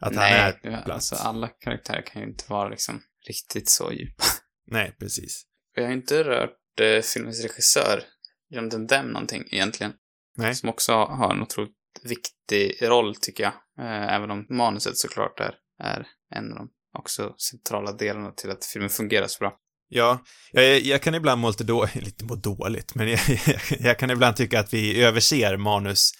[0.00, 0.90] Att Nej, han är ja, platt.
[0.94, 4.24] alltså alla karaktärer kan ju inte vara liksom riktigt så djupa.
[4.70, 5.42] Nej, precis.
[5.74, 8.02] Jag har inte rört eh, filmens regissör,
[8.50, 9.92] Jonathan Demme, någonting egentligen.
[10.36, 10.54] Nej.
[10.54, 13.52] Som också har en otroligt viktig roll, tycker jag.
[13.86, 18.64] Eh, även om manuset såklart är, är en av de också centrala delarna till att
[18.64, 19.56] filmen fungerar så bra.
[19.88, 23.20] Ja, jag, jag kan ibland må lite, då, lite må dåligt, men jag,
[23.80, 26.12] jag kan ibland tycka att vi överser manus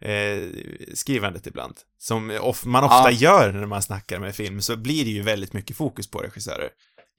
[0.00, 0.38] eh,
[0.94, 1.76] skrivandet ibland.
[1.98, 3.10] Som of, man ofta Ja.
[3.10, 6.68] gör när man snackar med film, så blir det ju väldigt mycket fokus på regissörer.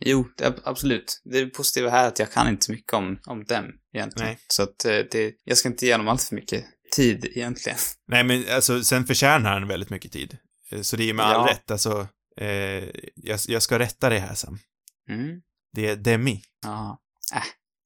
[0.06, 1.22] Jo, det, är- absolut.
[1.24, 4.28] Det positiva här är att jag kan inte så mycket om, om dem egentligen.
[4.28, 4.40] Nej.
[4.48, 7.78] Så att eh, det, jag ska inte ge honom allt för mycket tid egentligen.
[8.08, 10.38] Nej, men alltså, sen förtjänar han väldigt mycket tid.
[10.72, 11.54] Eh, Så det är ju med all Ja.
[11.54, 12.48] rätt, alltså, eh,
[13.16, 14.60] jag, jag ska rätta dig här Sam.
[15.10, 15.42] Mm.
[15.74, 16.42] Det är Demi.
[16.66, 16.98] Ja.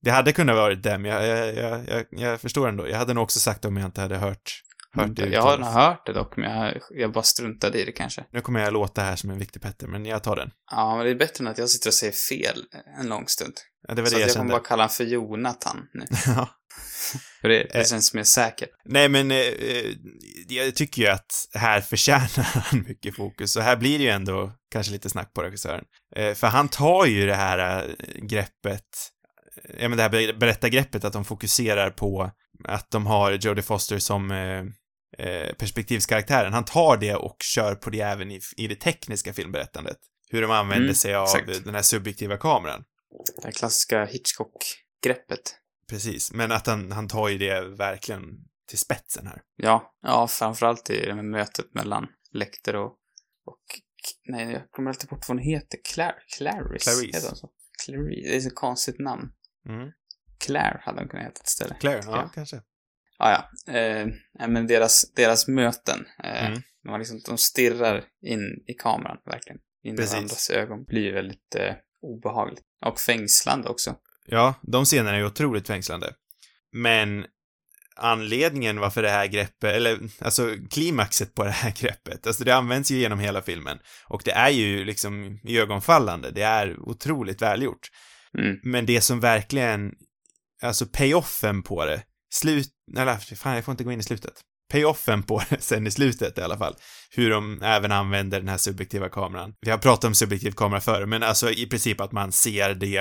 [0.01, 2.87] Det hade kunnat vara Dem, jag, jag, jag, jag förstår ändå.
[2.89, 4.61] Jag hade nog också sagt det om jag inte hade hört,
[4.95, 7.91] hört det Jag har nog hört det dock, men jag, jag bara struntade i det
[7.91, 8.23] kanske.
[8.31, 10.51] Nu kommer jag låta här som en viktig Petter, men jag tar den.
[10.71, 12.63] Ja, men det är bättre än att jag sitter och säger fel
[12.99, 13.53] en lång stund.
[13.87, 14.53] Ja, det var Så det jag jag kommer kände.
[14.59, 16.05] bara kalla honom för Jonathan nu.
[16.25, 16.49] Ja.
[17.41, 17.85] För det, det Eh.
[17.85, 18.69] känns mer säkert.
[18.85, 19.91] Nej, men eh, eh,
[20.47, 23.55] jag tycker ju att här förtjänar han mycket fokus.
[23.55, 25.83] Och här blir det ju ändå kanske lite snack på regissören.
[26.15, 28.83] Eh, för han tar ju det här eh, greppet,
[29.79, 32.31] ja men det här ber- berättargreppet, att de fokuserar på
[32.67, 34.63] att de har Jodie Foster som eh,
[35.57, 36.53] perspektivskaraktären.
[36.53, 39.97] Han tar det och kör på det även i, i det tekniska filmberättandet.
[40.29, 41.65] Hur de använder Mm, sig av exakt.
[41.65, 42.83] den här subjektiva kameran.
[43.35, 45.55] Det här klassiska Hitchcock-greppet.
[45.89, 48.23] Precis, men att han, han tar ju det verkligen
[48.69, 49.41] till spetsen här.
[49.55, 52.91] Ja, ja, framförallt i det med mötet mellan Lecter och,
[53.45, 53.63] och
[54.27, 55.79] nej, jag kommer alltid bort vad hon heter.
[55.93, 56.83] Claire, Clarice.
[56.83, 57.15] Clarice.
[57.15, 57.49] Heter hon så?
[57.85, 58.29] Clarice.
[58.29, 59.31] Det är så konstigt namn.
[59.69, 59.89] Mm.
[60.45, 61.79] Claire hade hon kunnat heta istället.
[61.79, 62.31] Claire, Ja.
[62.35, 62.61] kanske.
[63.19, 63.73] Ja, ja.
[63.73, 64.07] Eh,
[64.47, 66.05] men deras, deras möten.
[66.23, 66.61] Eh, Mm.
[66.83, 69.59] de, har liksom, de stirrar in i kameran, verkligen.
[69.83, 70.83] In i varandras ögon.
[70.83, 72.63] blir väldigt eh, obehagligt.
[72.85, 73.95] Och fängslande också.
[74.27, 76.13] Ja, de scenerna är ju otroligt fängslande.
[76.71, 77.25] Men
[77.97, 82.91] anledningen varför det här greppet, eller alltså klimaxet på det här greppet, alltså det används
[82.91, 83.79] ju genom hela filmen.
[84.07, 87.87] Och det är ju liksom ögonfallande, det är otroligt välgjort.
[88.37, 88.59] Mm.
[88.63, 89.91] Men det som verkligen,
[90.61, 92.03] alltså payoffen på det,
[92.35, 94.33] slut, eller fan jag får inte gå in i slutet.
[94.71, 96.75] Payoffen på det sen i slutet i alla fall.
[97.15, 99.53] Hur de även använder den här subjektiva kameran.
[99.61, 102.97] Vi har pratat om subjektiv kamera förr, men alltså i princip att man ser det,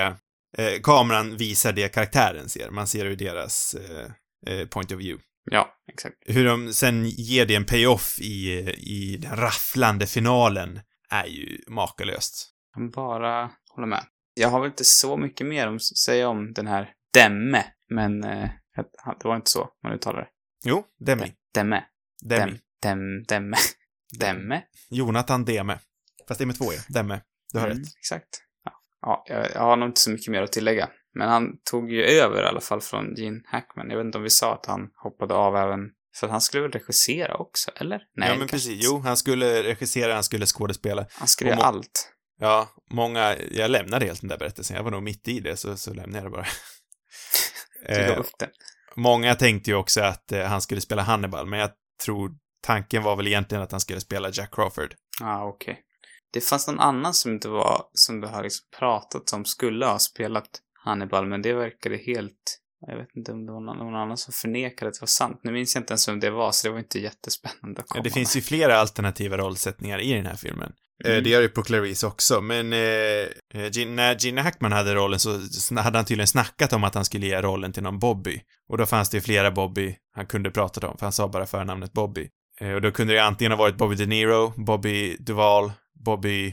[0.57, 2.69] eh, kameran visar det karaktären ser.
[2.69, 5.23] Man ser ur deras eh, eh, point of view.
[5.51, 6.15] Ja, exakt.
[6.25, 12.51] Hur de sen ger det en payoff i, i den rafflande finalen är ju makalöst.
[12.73, 14.03] Jag kan bara hålla med.
[14.33, 18.49] Jag har väl inte så mycket mer att säga om den här Demme, men eh,
[19.21, 20.27] det var inte så man uttalar det.
[20.65, 21.33] Jo, Demi.
[21.53, 21.83] Demme.
[22.23, 22.51] Demi.
[22.51, 23.57] Dem, dem, demme.
[24.19, 24.63] Demme?
[24.89, 25.79] Jonathan Deme.
[26.27, 26.75] Fast det är med två e.
[26.89, 27.21] Demme.
[27.53, 27.87] Du har Mm, rätt.
[27.97, 28.29] Exakt.
[28.63, 30.89] Ja, ja jag, jag har nog inte så mycket mer att tillägga.
[31.13, 33.89] Men han tog ju över i alla fall från Gene Hackman.
[33.89, 35.79] Jag vet inte om vi sa att han hoppade av även...
[36.19, 38.01] För han skulle väl regissera också, eller?
[38.15, 38.71] Nej, ja, men precis.
[38.71, 41.05] inte- Jo, han skulle regissera, han skulle skådespela.
[41.11, 42.11] Han skulle göra allt.
[42.39, 44.75] Ja, många, jag lämnade helt den där berättelsen.
[44.77, 46.45] Jag var nog mitt i det, så, så lämnade jag det bara.
[47.85, 48.49] Eh, upp det.
[48.95, 51.69] många tänkte ju också att eh, han skulle spela Hannibal, men jag
[52.05, 52.31] tror
[52.63, 54.95] tanken var väl egentligen att han skulle spela Jack Crawford.
[55.19, 55.81] Ja, ah, okej.
[56.33, 59.99] Det fanns någon annan som inte var, som du har liksom pratat om skulle ha
[59.99, 60.49] spelat
[60.85, 62.61] Hannibal, men det verkade helt...
[62.87, 65.39] Jag vet inte om det var någon, annan som förnekade att det var sant.
[65.43, 67.93] Nu minns jag inte ens vem det var, så det var inte jättespännande att Ja,
[67.93, 68.41] komma det finns med.
[68.41, 70.73] ju flera alternativa rollsättningar i den här filmen.
[71.03, 71.23] Eh, Mm.
[71.23, 75.37] Det gör det på Clarice också, men eh, eh, när Gina Hackman hade rollen så
[75.37, 78.41] sn- hade han tydligen snackat om att han skulle ge rollen till någon Bobby.
[78.69, 81.45] Och då fanns det ju flera Bobby han kunde prata om, för han sa bara
[81.45, 82.29] förnamnet Bobby.
[82.61, 85.71] Eh, och då kunde det antingen ha varit Bobby De Niro, Bobby Duvall,
[86.05, 86.47] Bobby...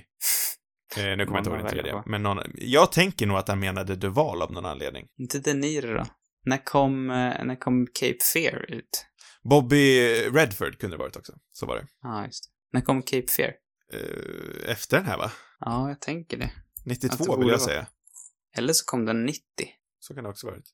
[0.96, 2.02] Eh, nu kommer jag inte ihåg den tredje.
[2.06, 2.38] Men någon...
[2.54, 5.06] Jag tänker nog att han menade Duvall av någon anledning.
[5.20, 6.06] Inte De Niro då?
[6.44, 9.06] När kom, eh, när kom Cape Fear ut?
[9.50, 10.00] Bobby
[10.34, 11.32] Redford kunde det varit också.
[11.52, 11.86] Så var det.
[12.02, 12.78] Ja, just det.
[12.78, 13.52] När kom Cape Fear?
[13.92, 15.32] Eh, efter den här, va?
[15.60, 16.44] Ja, jag tänker det.
[16.44, 17.86] Att det 92 borde vill jag säga.
[18.56, 19.40] Eller så kom den 90.
[20.00, 20.64] Så kan det också varit.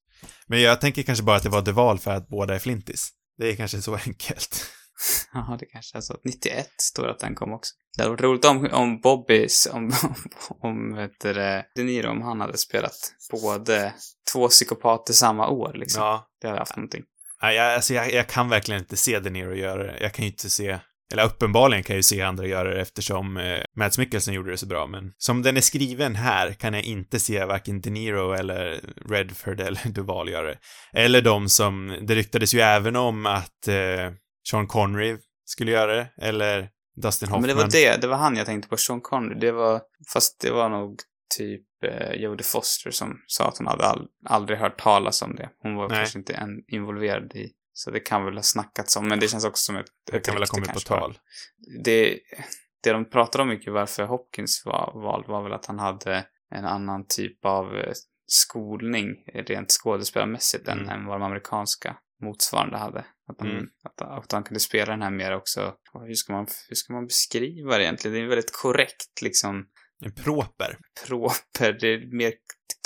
[0.46, 3.10] Men jag tänker kanske bara att det var Duval för att båda är flintis.
[3.38, 4.70] Det är kanske så enkelt.
[5.32, 6.16] Ja, det kanske är så.
[6.24, 7.74] 91 står det att den kom också.
[7.96, 9.92] Det hade varit roligt om, om Bobbys, om,
[10.60, 12.96] om, vet det, De Niro, om han hade spelat
[13.30, 13.94] både
[14.32, 16.02] två psykopater samma år, liksom.
[16.02, 16.28] Ja.
[16.40, 17.04] Det hade haft någonting.
[17.42, 19.98] Nej, jag, alltså jag, jag kan verkligen inte se De Niro göra det.
[20.00, 20.78] Jag kan ju inte se,
[21.12, 24.56] eller uppenbarligen kan jag ju se andra göra det eftersom eh, Mads Mikkelsen gjorde det
[24.56, 28.32] så bra, men som den är skriven här kan jag inte se varken De Niro
[28.32, 30.58] eller Redford eller Duval göra det.
[30.92, 34.12] Eller de som, det ryktades ju även om att eh,
[34.50, 36.68] Sean Connery skulle göra det, eller
[37.02, 37.40] Dustin Ja, Hoffman.
[37.40, 39.38] men det var det, det var han jag tänkte på, Sean Connery.
[39.40, 39.80] Det var,
[40.12, 40.96] fast det var nog
[41.36, 45.48] typ eh, Jodie Foster som sa att hon hade all, aldrig hört talas om det.
[45.62, 45.98] Hon var Nej.
[45.98, 49.44] kanske inte än involverad i, så det kan väl ha snackats om, men det känns
[49.44, 51.00] också som ett, Det kan väl ha kommit på bara.
[51.00, 51.18] tal.
[51.84, 52.18] det,
[52.82, 56.64] det de pratade om mycket varför Hopkins var vald var väl att han hade en
[56.64, 57.92] annan typ av eh,
[58.26, 60.78] skolning rent skådespelarmässigt Mm.
[60.84, 62.98] än, än vad de amerikanska motsvarande hade.
[63.28, 63.66] Att han, Mm.
[63.84, 65.74] att, att han kunde spela den här mer också,
[66.06, 68.14] hur ska man, hur ska man beskriva det egentligen?
[68.16, 69.66] Det är väldigt korrekt liksom
[70.04, 70.78] En proper.
[71.06, 72.32] proper, det är mer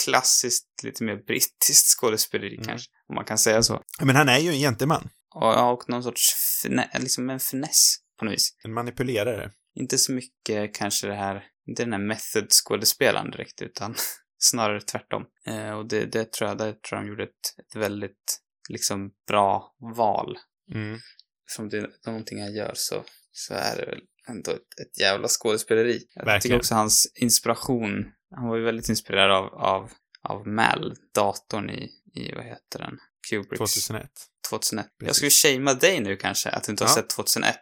[0.05, 2.67] klassiskt, lite mer brittiskt skådespeleri Mm.
[2.67, 3.83] kanske, om man kan säga så.
[4.03, 5.09] Men han är ju en gentleman.
[5.35, 8.57] Och, och någon sorts, fine, liksom en finess på något vis.
[8.65, 9.51] En manipulerare.
[9.75, 13.95] Inte så mycket kanske det här, inte den här method-skådespelaren direkt, utan
[14.39, 15.23] snarare tvärtom.
[15.47, 19.11] Eh, och det, det tror jag, det tror jag de gjorde ett, ett väldigt, liksom,
[19.29, 20.39] bra val.
[20.75, 20.99] Mm.
[21.47, 25.29] som det är någonting han gör så, så är det väl ändå ett, ett jävla
[25.29, 26.07] skådespeleri.
[26.15, 26.41] Jag Verkligen.
[26.41, 29.91] tycker också hans inspiration, han var ju väldigt inspirerad av, av,
[30.29, 32.99] av Mal, datorn i, i, vad heter den?
[33.31, 34.11] Kubricks 2001.
[34.51, 34.87] 2001.
[34.99, 35.17] Jag Precis.
[35.39, 36.95] skulle shamea dig nu kanske, att du inte har Ja.
[36.95, 37.57] sett 2001.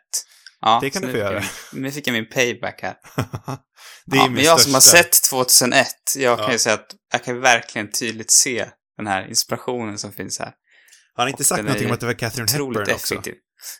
[0.60, 1.34] Ja, Det kan du få göra.
[1.34, 2.94] jag- Nu fick jag min payback här.
[4.06, 6.52] det är ja, min men jag som har största- sett 2001, jag kan Ja.
[6.52, 10.52] ju säga att jag kan verkligen tydligt se den här inspirationen som finns här.
[11.14, 13.14] Har han inte och sagt någonting om att det var Catherine Hepburn också?
[13.14, 13.34] effektiv.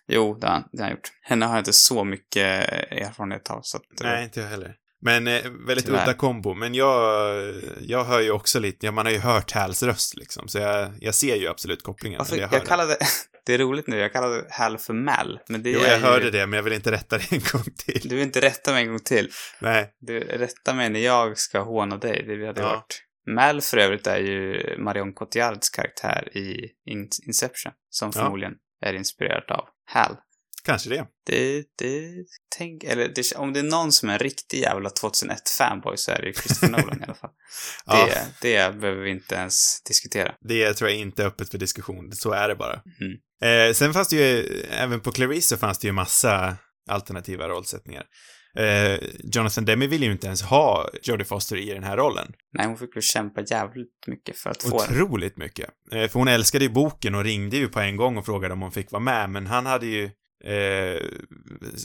[0.09, 1.11] Jo, det har, han- det har han gjort.
[1.22, 2.42] Henne har jag inte så mycket
[2.90, 3.83] erfarenhet av, så att...
[4.03, 4.74] Nej, inte jag heller.
[5.02, 6.02] Men eh, väldigt Tyvärr.
[6.02, 6.54] udda kombo.
[6.54, 10.48] Men jag, jag hör ju också lite, ja man har ju hört Hals röst liksom,
[10.48, 12.20] så jag, jag ser ju absolut kopplingen.
[12.20, 12.60] Eller jag, den.
[12.60, 12.96] kallade...
[13.46, 16.04] Det är roligt nu, jag kallade Hal för Mal, men det Jo, jag ju...
[16.04, 18.00] hörde det, men jag vill inte rätta det en gång till.
[18.08, 19.30] Du vill inte rätta mig en gång till.
[19.60, 19.90] Nej.
[20.00, 22.68] Du rättar mig när jag ska håna dig, det hade Ja.
[22.68, 23.02] varit.
[23.36, 28.22] Mal för övrigt är ju Marion Cotillards karaktär i In- Inception, som Ja.
[28.22, 28.54] förmodligen
[28.86, 30.16] är inspirerad av Hal.
[30.64, 31.07] Kanske det.
[31.27, 32.25] Det, det,
[32.57, 36.23] tänk, eller det, om det är någon som är en riktig jävla 2001-fanboy så är
[36.23, 37.31] det ju Christopher Nolan i alla fall.
[37.87, 38.07] Ja.
[38.07, 40.35] Det, det behöver vi inte ens diskutera.
[40.40, 42.12] Det tror jag inte är öppet för diskussion.
[42.12, 42.83] Så är det bara.
[43.01, 43.68] Mm.
[43.68, 46.57] Eh, sen fanns det ju, även på Clarice så fanns det ju massa
[46.88, 48.05] alternativa rollsättningar.
[48.57, 48.99] Eh,
[49.35, 52.33] Jonathan Demme ville ju inte ens ha Jodie Foster i den här rollen.
[52.53, 55.03] Nej, hon fick väl kämpa jävligt mycket för att få den.
[55.03, 55.70] Otroligt mycket.
[55.92, 58.62] Eh, för hon älskade ju boken och ringde ju på en gång och frågade om
[58.62, 60.11] hon fick vara med, men han hade ju
[60.44, 61.00] eh,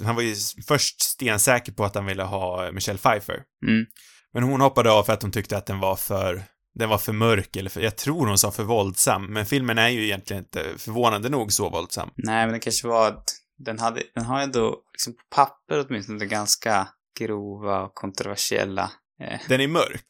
[0.05, 0.35] han var ju
[0.67, 3.43] först stensäker på att han ville ha Michelle Pfeiffer.
[3.67, 3.85] Mm.
[4.33, 6.43] Men hon hoppade av för att hon tyckte att den var för
[6.79, 9.89] den var för mörk, eller för, jag tror hon sa för våldsam, men filmen är
[9.89, 12.09] ju egentligen inte förvånande nog så våldsam.
[12.15, 13.23] Nej, men det kanske var att
[13.57, 16.87] den hade, den har ju ändå, liksom på papper åtminstone, ganska
[17.19, 18.91] grova och kontroversiella
[19.21, 20.05] eh, Den är mörk.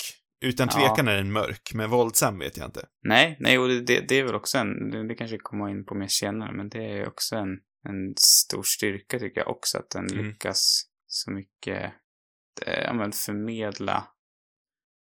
[0.45, 0.79] Utan Ja.
[0.79, 2.85] tvekan är den mörk, men våldsam vet jag inte.
[3.03, 5.95] Nej, nej, och det, det, är väl också en, det, det kanske kommer in på
[5.95, 7.49] mer senare, men det är också en,
[7.85, 10.25] en stor styrka tycker jag också, att den Mm.
[10.25, 11.93] lyckas så mycket,
[12.65, 14.07] eh, ja men förmedla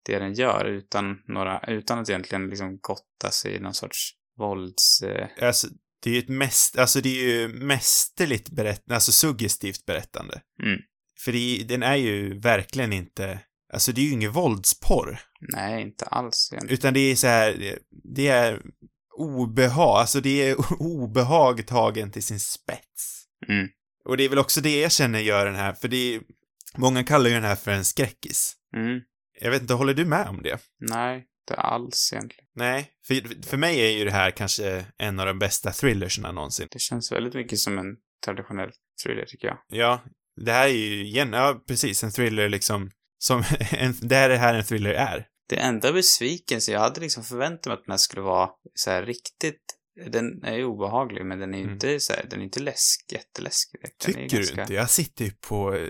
[0.06, 5.02] det den gör utan några, utan att egentligen liksom gotta sig i någon sorts vålds...
[5.02, 5.68] Eh, Alltså,
[6.02, 10.42] det är ju ett mest, alltså det är ju mästerligt berättande, alltså suggestivt berättande.
[10.62, 10.80] Mm.
[11.24, 13.40] För det, den är ju verkligen inte,
[13.72, 15.20] alltså det är ju ingen våldsporr.
[15.40, 16.74] nej, inte alls egentligen.
[16.78, 17.78] Utan det är så här, det-
[18.14, 18.62] det är
[19.22, 23.24] obehag, alltså det är obehag tagen till sin spets.
[23.48, 23.68] Mm.
[24.04, 26.20] Och det är väl också det jag känner gör den här, för det är,
[26.76, 28.56] många kallar ju den här för en skräckis.
[28.76, 29.00] Mm.
[29.40, 30.58] Jag vet inte, håller du med om det?
[30.80, 32.46] Nej, inte alls egentligen.
[32.54, 36.68] Nej, för, för mig är ju det här kanske en av de bästa thrillerserna någonsin.
[36.70, 38.70] Det känns väldigt mycket som en traditionell
[39.04, 39.58] thriller tycker jag.
[39.68, 40.00] Ja,
[40.40, 44.36] det här är ju igen, ja precis, en thriller liksom, som, en, det här är
[44.36, 45.26] här en thriller är.
[45.52, 49.02] Det enda besvikelse, jag hade liksom förväntat mig att den här skulle vara så här
[49.02, 49.60] riktigt,
[50.10, 51.74] den är ju obehaglig men den är ju Mm.
[51.74, 53.80] inte så här, den är inte läsk, jätteläskig.
[53.82, 54.74] Den Tycker ganska- du inte?
[54.74, 55.88] Jag sitter ju på, eh,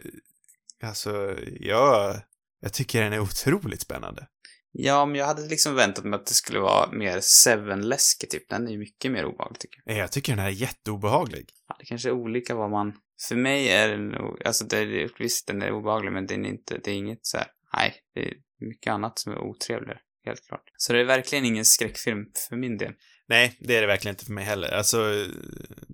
[0.82, 2.20] alltså, jag,
[2.60, 4.26] jag tycker den är otroligt spännande.
[4.72, 8.48] Ja, men jag hade liksom väntat mig att det skulle vara mer Seven-läskig typ.
[8.48, 9.96] Den är ju mycket mer obehaglig tycker jag.
[9.96, 11.48] Jag tycker den här är jätteobehaglig.
[11.68, 12.92] Ja, det kanske är olika vad man...
[13.28, 16.48] För mig är den nog, alltså det är, visst den är obehaglig men den är
[16.48, 17.46] inte, det är inget så här,
[17.76, 18.34] nej, det
[18.68, 19.98] mycket annat som är otrevligare.
[20.24, 20.64] Helt klart.
[20.76, 22.92] Så det är verkligen ingen skräckfilm för min del.
[23.28, 24.68] Nej, det är det verkligen inte för mig heller.
[24.68, 25.26] Alltså,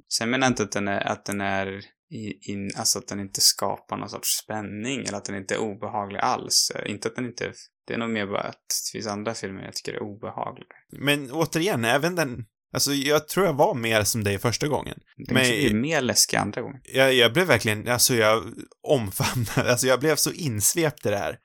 [0.09, 3.21] Sen menar jag inte att den är, att den är i, in, alltså att den
[3.21, 6.73] inte skapar någon sorts spänning eller att den inte är obehaglig alls.
[6.87, 7.53] Inte att den inte,
[7.87, 10.67] det är nog mer bara att det finns andra filmer jag tycker är obehagliga.
[10.93, 14.99] men återigen, även den, alltså jag tror jag var mer som dig första gången.
[15.27, 16.81] Den Men- blir mer läskig andra gången.
[16.95, 18.43] Jag, jag blev verkligen, alltså jag
[18.89, 21.37] omfamnade, alltså jag blev så insvept i det här.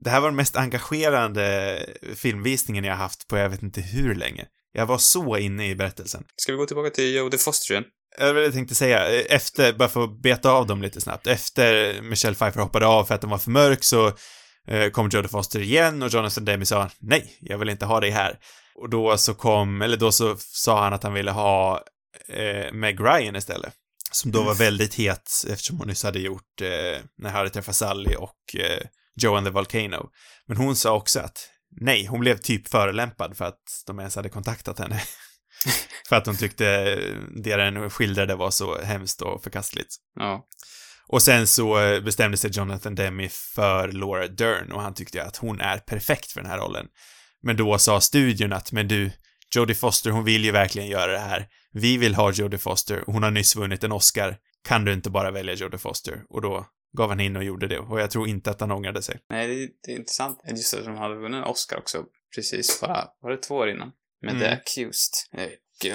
[0.00, 1.78] Det här var den mest engagerande
[2.16, 4.46] filmvisningen jag haft på jag vet inte hur länge.
[4.72, 6.24] Jag var så inne i berättelsen.
[6.36, 7.84] Ska vi gå tillbaka till Jodie Foster igen?
[8.18, 12.34] Jag väl tänkte säga, efter, bara för att beta av dem lite snabbt, efter Michelle
[12.34, 14.06] Pfeiffer hoppade av för att den var för mörk så
[14.68, 18.10] eh, kom Jodie Foster igen och Jonathan Demme sa nej, jag vill inte ha dig
[18.10, 18.38] här.
[18.74, 21.84] Och då så kom, eller då så sa han att han ville ha
[22.28, 23.74] eh, Meg Ryan istället.
[24.12, 28.14] Som då var väldigt het eftersom hon nyss hade gjort eh, När Harry träffar Sally
[28.14, 30.10] och eh, Joe and the Volcano.
[30.46, 31.48] Men hon sa också att
[31.80, 35.02] nej, hon blev typ förolämpad för att de ens hade kontaktat henne.
[36.08, 36.96] för att hon tyckte
[37.44, 39.96] det den skildrade var så hemskt och förkastligt.
[40.18, 40.46] Ja.
[41.06, 45.36] Och sen så eh, bestämde sig Jonathan Demme för Laura Dern och han tyckte att
[45.36, 46.86] hon är perfekt för den här rollen.
[47.42, 49.10] Men då sa studion att, men du,
[49.54, 51.48] Jodie Foster, hon vill ju verkligen göra det här.
[51.72, 54.36] Vi vill ha Jodie Foster, hon har nyss vunnit en Oscar.
[54.68, 56.22] Kan du inte bara välja Jodie Foster?
[56.28, 56.66] Och då
[56.98, 57.78] gav han in och gjorde det.
[57.78, 59.18] Och jag tror inte att han ångrade sig.
[59.30, 60.40] Nej, det, det är intressant.
[60.50, 63.92] Just att de hade vunnit en Oscar också precis bara, var det två år innan?
[64.22, 64.40] Med Mm.
[64.42, 65.14] The Accused.
[65.36, 65.48] Eh,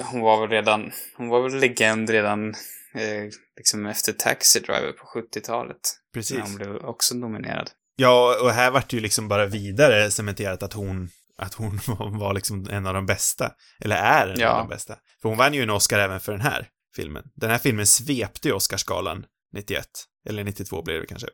[0.05, 2.49] Hon var väl redan, hon var väl legend redan
[2.93, 3.23] eh,
[3.57, 5.77] liksom efter Taxi Driver på 70-talet.
[6.13, 6.37] Precis.
[6.37, 7.69] När hon blev också nominerad.
[7.95, 11.79] Ja, och här vart det ju liksom bara vidare cementerat att hon, att hon
[12.19, 13.51] var liksom en av de bästa.
[13.79, 14.49] Eller är en Ja.
[14.49, 14.97] av de bästa.
[15.21, 17.23] För hon vann ju en Oscar även för den här filmen.
[17.35, 19.87] Den här filmen svepte ju Oscarsgalan 91.
[20.29, 21.27] Eller 92 blev det kanske.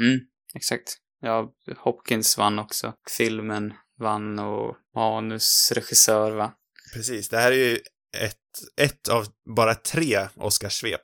[0.00, 0.20] Mm,
[0.54, 0.96] exakt.
[1.20, 2.92] Ja, Hopkins vann också.
[3.16, 6.52] Filmen vann och manus, regissör va?
[6.94, 7.78] Precis, det här är ju
[8.16, 8.36] ett,
[8.76, 9.26] ett av
[9.56, 11.00] bara tre Oscarssvep.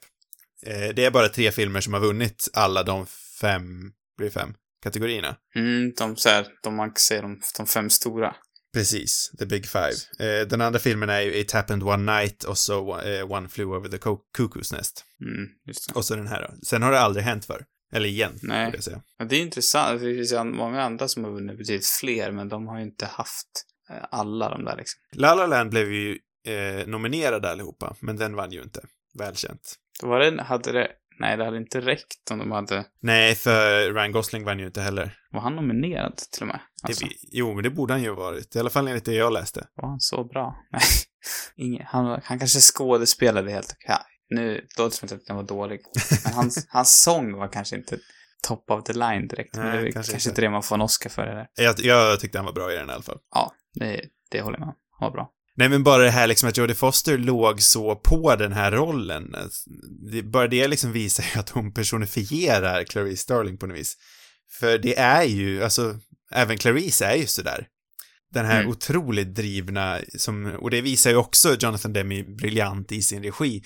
[0.66, 3.06] Eh, det är bara tre filmer som har vunnit alla de
[3.40, 5.36] fem, blir det fem, kategorierna.
[5.54, 8.34] Mm, de, så här, de man kan säga de, de fem stora.
[8.72, 9.94] Precis, The Big Five.
[10.18, 13.76] Eh, den andra filmen är ju It Happened One Night och så eh, One Flew
[13.76, 13.96] Over the
[14.38, 15.04] Cuckoo's Nest.
[15.20, 15.94] Mm, just det.
[15.94, 16.66] Och så den här då.
[16.66, 17.64] Sen har det aldrig hänt för.
[17.92, 18.70] Eller igen, Nej.
[18.74, 19.02] jag säga.
[19.18, 20.00] Ja, det är intressant.
[20.00, 23.06] Det finns ju många andra som har vunnit betydligt fler, men de har ju inte
[23.06, 25.00] haft eh, alla de där liksom.
[25.12, 28.80] La La Land blev ju eh, nominerade allihopa, men den vann ju inte.
[29.18, 29.74] Välkänt.
[30.00, 30.88] Då var det, hade det,
[31.20, 34.80] nej det hade inte räckt om de hade, Nej, för Ryan Gosling vann ju inte
[34.80, 35.16] heller.
[35.30, 36.60] var han nominerad till och med?
[36.82, 38.56] Alltså, Det, jo, men det borde han ju ha varit.
[38.56, 39.66] I alla fall enligt det jag läste.
[39.74, 40.56] var han så bra?
[40.72, 40.82] Nej,
[41.56, 43.96] Ingen, han, han kanske skådespelade helt okej.
[44.30, 45.80] Nu låter det som att den var dålig.
[46.24, 47.98] Men hans, hans sång var kanske inte
[48.48, 49.56] top of the line direkt.
[49.56, 50.40] men Nej, det är kanske kanske, inte.
[50.40, 51.46] det man får en Oscar för det där.
[51.54, 53.18] Jag, jag tyckte han var bra i den i alla fall.
[53.34, 54.00] Ja, det,
[54.30, 54.74] det håller jag med om.
[54.98, 55.30] Han var bra.
[55.60, 59.36] Nej, men bara det här liksom att Jodie Foster låg så på den här rollen.
[60.12, 63.96] Det, bara det liksom visar ju att hon personifierar Clarice Starling på något vis.
[64.60, 65.98] För det är ju, alltså,
[66.32, 67.66] även Clarice är ju sådär.
[68.34, 68.70] Den här Mm.
[68.70, 73.62] otroligt drivna, som, och det visar ju också Jonathan Demme briljant i sin regi.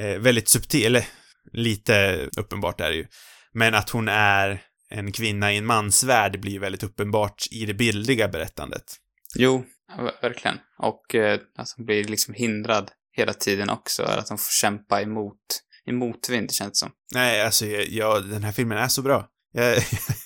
[0.00, 1.04] Eh, väldigt subtil, eller
[1.52, 3.06] lite uppenbart är det ju.
[3.54, 7.74] Men att hon är en kvinna i en mansvärld blir ju väldigt uppenbart i det
[7.74, 8.96] bildliga berättandet.
[9.34, 9.64] Jo,
[10.22, 10.58] verkligen.
[10.78, 14.02] Och eh, att hon blir liksom hindrad hela tiden också.
[14.02, 15.38] Att hon får kämpa emot,
[15.86, 16.90] i motvind, känns det som.
[17.14, 19.28] Nej, alltså, jag, jag, den här filmen är så bra.
[19.52, 19.76] Jag,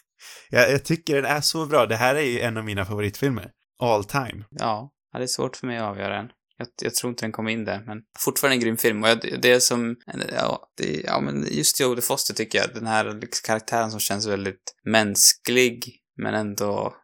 [0.50, 1.86] jag, jag tycker den är så bra.
[1.86, 3.50] Det här är ju en av mina favoritfilmer.
[3.78, 4.44] All time.
[4.50, 6.28] Ja, det är svårt för mig att avgöra än.
[6.58, 9.02] Jag, jag tror inte den kommer in där, men fortfarande en grym film.
[9.02, 9.96] Och jag, det är som,
[10.36, 14.74] ja, det, ja men just Jodie Foster tycker jag, den här karaktären som känns väldigt
[14.84, 16.94] mänsklig, men ändå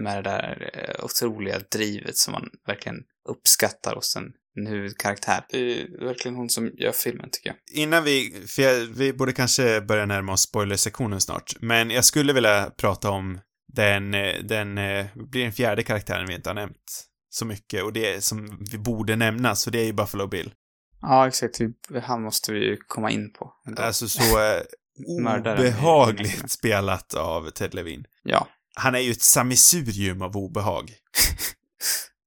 [0.00, 2.98] med det där eh, otroliga drivet som man verkligen
[3.28, 5.44] uppskattar hos en, en huvudkaraktär.
[5.48, 7.82] Det är verkligen hon som gör filmen, tycker jag.
[7.82, 12.32] Innan vi, för jag, vi borde kanske börja närma oss spoilersektionen snart, men jag skulle
[12.32, 13.38] vilja prata om
[13.72, 17.92] den, eh, den, eh, blir den fjärde karaktären vi inte har nämnt så mycket och
[17.92, 20.54] det som vi borde nämna, så det är ju Buffalo Bill.
[21.02, 21.58] Ja, exakt.
[22.02, 23.52] Han måste vi ju komma in på.
[23.66, 23.82] ändå.
[23.82, 24.62] Alltså så eh,
[25.06, 28.04] obehagligt spelat av Ted Levine.
[28.22, 28.48] Ja.
[28.80, 30.92] Han är ju ett sammelsurium av obehag.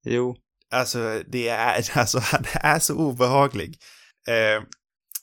[0.06, 0.36] Jo.
[0.70, 3.78] Alltså, det är, alltså han är så obehaglig.
[4.28, 4.62] Eh,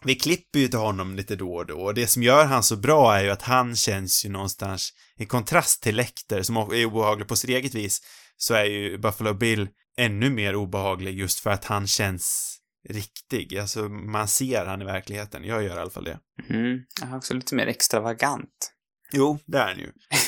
[0.04, 2.76] vi klipper ju till honom lite då och då och det som gör han så
[2.76, 7.28] bra är ju att han känns ju någonstans i kontrast till Lecter som är obehaglig
[7.28, 8.02] på sitt eget vis
[8.38, 12.58] så är ju Buffalo Bill ännu mer obehaglig just för att han känns
[12.90, 13.58] riktig.
[13.58, 15.44] Alltså man ser han i verkligheten.
[15.44, 16.20] Jag gör i alla fall det.
[16.50, 16.80] Mm.
[17.02, 18.72] Han är också lite mer extravagant.
[19.12, 19.92] Jo, det är han ju.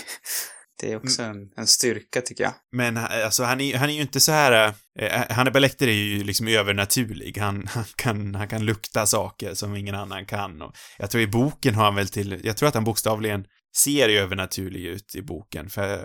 [0.83, 2.53] Det är också en, en styrka, tycker jag.
[2.71, 5.91] Men eh, alltså han är, han är ju inte så här, eh, Hannibal Lecter är
[5.91, 7.37] ju liksom övernaturlig.
[7.37, 10.61] Han, han, kan, han kan lukta saker som ingen annan kan.
[10.61, 13.45] Och jag tror i boken har han väl till, jag tror att han bokstavligen
[13.77, 15.69] ser övernaturlig ut i boken.
[15.69, 16.03] För eh,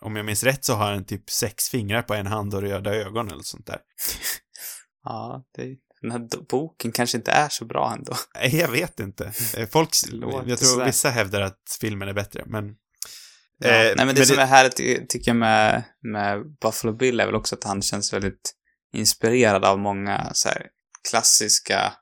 [0.00, 2.94] om jag minns rätt så har han typ sex fingrar på en hand och röda
[2.94, 3.78] ögon eller sånt där.
[5.08, 8.12] Ja, det, den här boken kanske inte är så bra ändå.
[8.34, 9.32] Nej, jag vet inte.
[9.56, 9.88] Eh, Folk,
[10.46, 12.74] jag tror vissa hävdar att filmen är bättre, men...
[13.58, 13.68] Ja.
[13.68, 17.26] Eh, Nej, men det som är härligt ty- tycker jag med, med Buffalo Bill är
[17.26, 18.52] väl också att han känns väldigt
[18.96, 20.66] inspirerad av många så här,
[21.10, 21.92] klassiska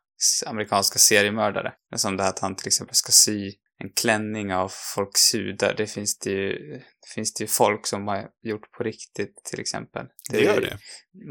[0.47, 1.73] amerikanska seriemördare.
[1.97, 5.75] Som det här att han till exempel ska sy en klänning av folks hudar.
[5.77, 9.61] Det finns det ju, det finns det ju folk som har gjort på riktigt till
[9.61, 10.07] exempel.
[10.31, 10.79] Det är gör det.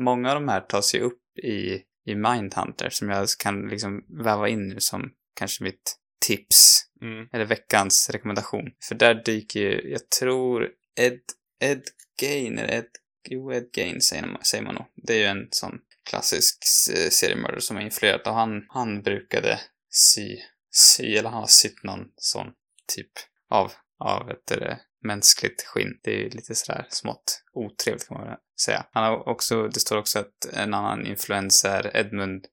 [0.03, 4.49] Många av de här tas ju upp i, i Mindhunter som jag kan liksom väva
[4.49, 5.95] in nu som kanske mitt
[6.25, 7.27] tips Mm.
[7.33, 8.71] eller veckans rekommendation.
[8.87, 11.19] För där dyker ju, jag tror, Ed,
[11.59, 11.83] Ed
[12.21, 12.87] Gain, eller Ed,
[13.29, 14.85] jo, Ed Gain säger man, säger man nog.
[14.95, 16.57] Det är ju en sån klassisk
[16.95, 19.59] eh, seriemördare som har influerat och han, han brukade
[19.89, 20.37] sy,
[20.71, 22.47] sy, eller han har sytt någon sån
[22.95, 23.11] typ
[23.49, 25.99] av, av ett eh, mänskligt skinn.
[26.03, 28.85] Det är ju lite sådär smått otrevligt kan man väl säga.
[28.91, 32.45] Han har också, det står också att en annan influens är Edmund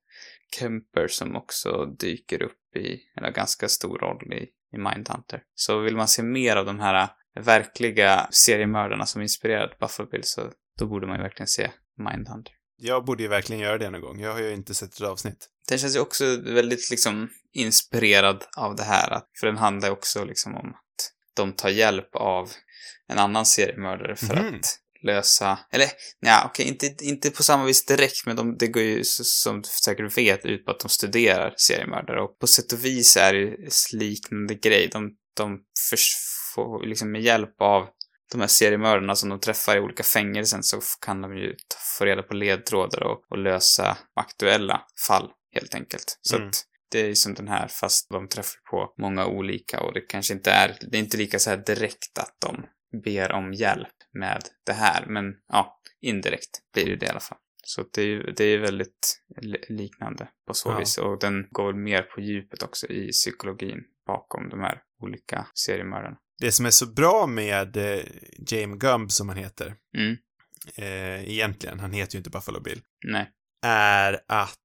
[0.59, 5.41] Kemper som också dyker upp i, eller ganska stor roll i, i Mindhunter.
[5.55, 7.09] Så vill man se mer av de här
[7.39, 12.53] verkliga seriemördarna som inspirerat Buffalo så då borde man ju verkligen se Mindhunter.
[12.77, 14.19] jag borde ju verkligen göra det någon gång.
[14.19, 15.49] Jag har ju inte sett ett avsnitt.
[15.69, 19.21] Den känns ju också väldigt liksom inspirerad av det här.
[19.39, 22.49] För den handlar ju också liksom om att de tar hjälp av
[23.07, 24.55] en annan seriemördare för Mhm.
[24.55, 25.87] att lösa, eller
[26.19, 29.69] ja, okej, inte, inte på samma vis direkt, men de, det går ju som du
[29.83, 33.47] säkert vet ut på att de studerar seriemördare och på sätt och vis är det
[33.47, 34.89] en liknande grej.
[34.91, 35.59] De, de
[36.55, 37.87] får liksom med hjälp av
[38.31, 41.55] de här seriemördarna som de träffar i olika fängelsen så kan de ju
[41.97, 46.19] få reda på ledtrådar och, och lösa aktuella fall, helt enkelt.
[46.21, 46.47] Så Mm.
[46.47, 46.55] att
[46.91, 50.33] det är ju som den här, fast de träffar på många olika och det kanske
[50.33, 52.65] inte är, det är inte lika så här direkt att de
[53.03, 57.37] ber om hjälp med det här, men ja, indirekt blir det det i alla fall.
[57.63, 60.77] Så det är ju det är väldigt li- liknande på så Ja.
[60.79, 66.17] vis och den går mer på djupet också i psykologin bakom de här olika seriemördarna.
[66.39, 68.03] Det som är så bra med eh,
[68.47, 70.17] James Gumb, som han heter, Mm,
[70.75, 73.29] eh, egentligen, han heter ju inte Buffalo Bill, nej.
[73.65, 74.57] är att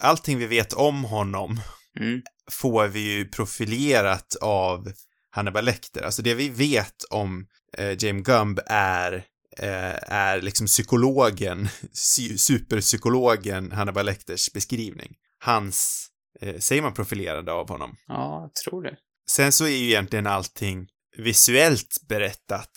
[0.00, 1.60] allting vi vet om honom
[2.00, 2.22] Mm,
[2.52, 4.92] får vi ju profilerat av
[5.30, 6.02] Hannibal Lecter.
[6.02, 7.46] Alltså det vi vet om
[7.78, 9.12] eh, James Gumb är,
[9.58, 15.12] eh, är liksom psykologen, sy- superpsykologen Hannibal Lecters beskrivning.
[15.44, 16.08] Hans,
[16.40, 17.96] eh, säger man profilerade av honom?
[18.08, 18.96] ja, jag tror det.
[19.30, 20.86] Sen så är ju egentligen allting
[21.16, 22.70] visuellt berättat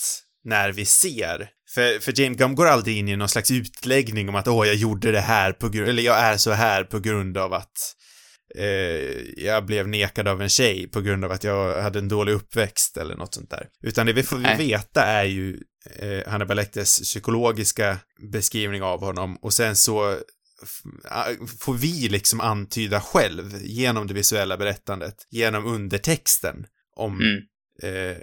[0.44, 1.50] när vi ser.
[1.76, 4.76] För, för James Gumb går aldrig in i någon slags utläggning om att åh, jag
[4.76, 7.96] gjorde det här på grund, eller jag är så här på grund av att
[8.56, 12.34] eh, jag blev nekad av en tjej på grund av att jag hade en dålig
[12.34, 13.68] uppväxt eller något sånt där.
[13.84, 14.58] Utan det vi får Nej.
[14.58, 15.60] veta är ju
[15.96, 17.98] eh, Hannibal Lecters psykologiska
[18.32, 20.18] beskrivning av honom och sen så
[21.60, 27.42] får vi liksom antyda själv genom det visuella berättandet, genom undertexten om Mm,
[28.12, 28.18] eh,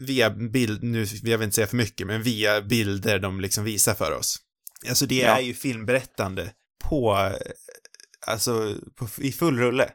[0.00, 3.94] via bild, nu, jag vill inte säga för mycket, men via bilder de liksom visar
[3.94, 4.38] för oss.
[4.88, 5.36] Alltså det Ja.
[5.38, 6.50] är ju filmberättande
[6.84, 7.30] på,
[8.26, 9.90] alltså, på, i full rulle.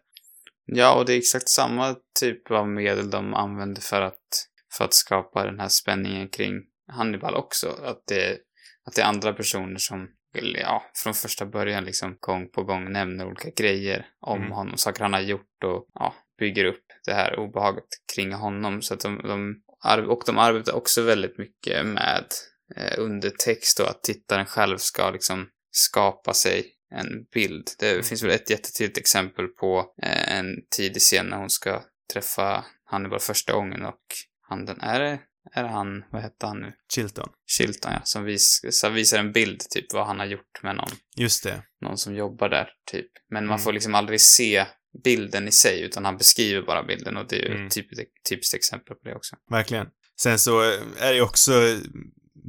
[0.65, 4.93] Ja, och det är exakt samma typ av medel de använder för att, för att
[4.93, 6.53] skapa den här spänningen kring
[6.91, 7.69] Hannibal också.
[7.83, 8.37] Att det,
[8.85, 10.07] att det är andra personer som,
[10.61, 14.51] ja, från första början liksom gång på gång nämner olika grejer om Mm.
[14.51, 18.81] honom, saker han har gjort och ja, bygger upp det här obehaget kring honom.
[18.81, 19.61] Så att de, de
[20.07, 22.25] och de arbetar också väldigt mycket med
[22.75, 27.67] eh, undertext och att tittaren själv ska liksom skapa sig en bild.
[27.79, 28.03] Det Mm.
[28.03, 31.83] finns väl ett jättetydligt exempel på eh, en tidig scen när hon ska
[32.13, 34.01] träffa Hannibal första gången och
[34.49, 35.19] han den, är det,
[35.53, 36.73] är det han, vad hette han nu?
[36.93, 37.29] Chilton.
[37.47, 38.61] Chilton ja, som vis,
[38.93, 41.63] visar en bild typ vad han har gjort med någon, Just det.
[41.81, 43.11] någon som jobbar där typ.
[43.29, 43.63] Men man Mm.
[43.63, 44.65] får liksom aldrig se
[45.03, 47.67] bilden i sig utan han beskriver bara bilden och det är ju Mm.
[47.67, 47.73] ett
[48.29, 49.35] typiskt, exempel på det också.
[49.51, 49.87] Verkligen.
[50.21, 50.61] Sen så
[50.99, 51.51] är det ju också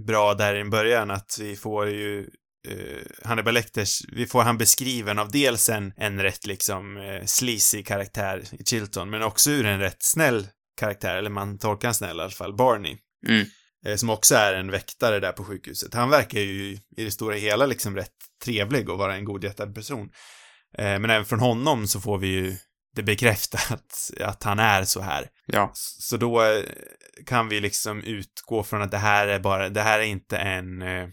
[0.07, 2.26] bra där i början att vi får ju
[2.68, 7.82] uh, Hannibal Lecters, vi får han beskriven av dels en, en rätt liksom uh, sleazy
[7.82, 10.48] karaktär i Chilton, men också ur en rätt snäll
[10.80, 12.96] karaktär, eller man tolkar han snäll i alla fall, Barney.
[13.28, 13.46] Mm.
[13.86, 15.94] eh, som också är en väktare där på sjukhuset.
[15.94, 18.12] Han verkar ju i det stora hela liksom rätt
[18.44, 20.10] trevlig och vara en godhjärtad person.
[20.78, 22.56] Eh, men även från honom så får vi ju
[22.94, 25.28] det bekräftat att han är så här.
[25.46, 25.70] Ja.
[25.74, 26.64] Så då eh,
[27.26, 30.82] kan vi liksom utgå från att det här är bara, det här är inte en,
[30.82, 31.08] eh,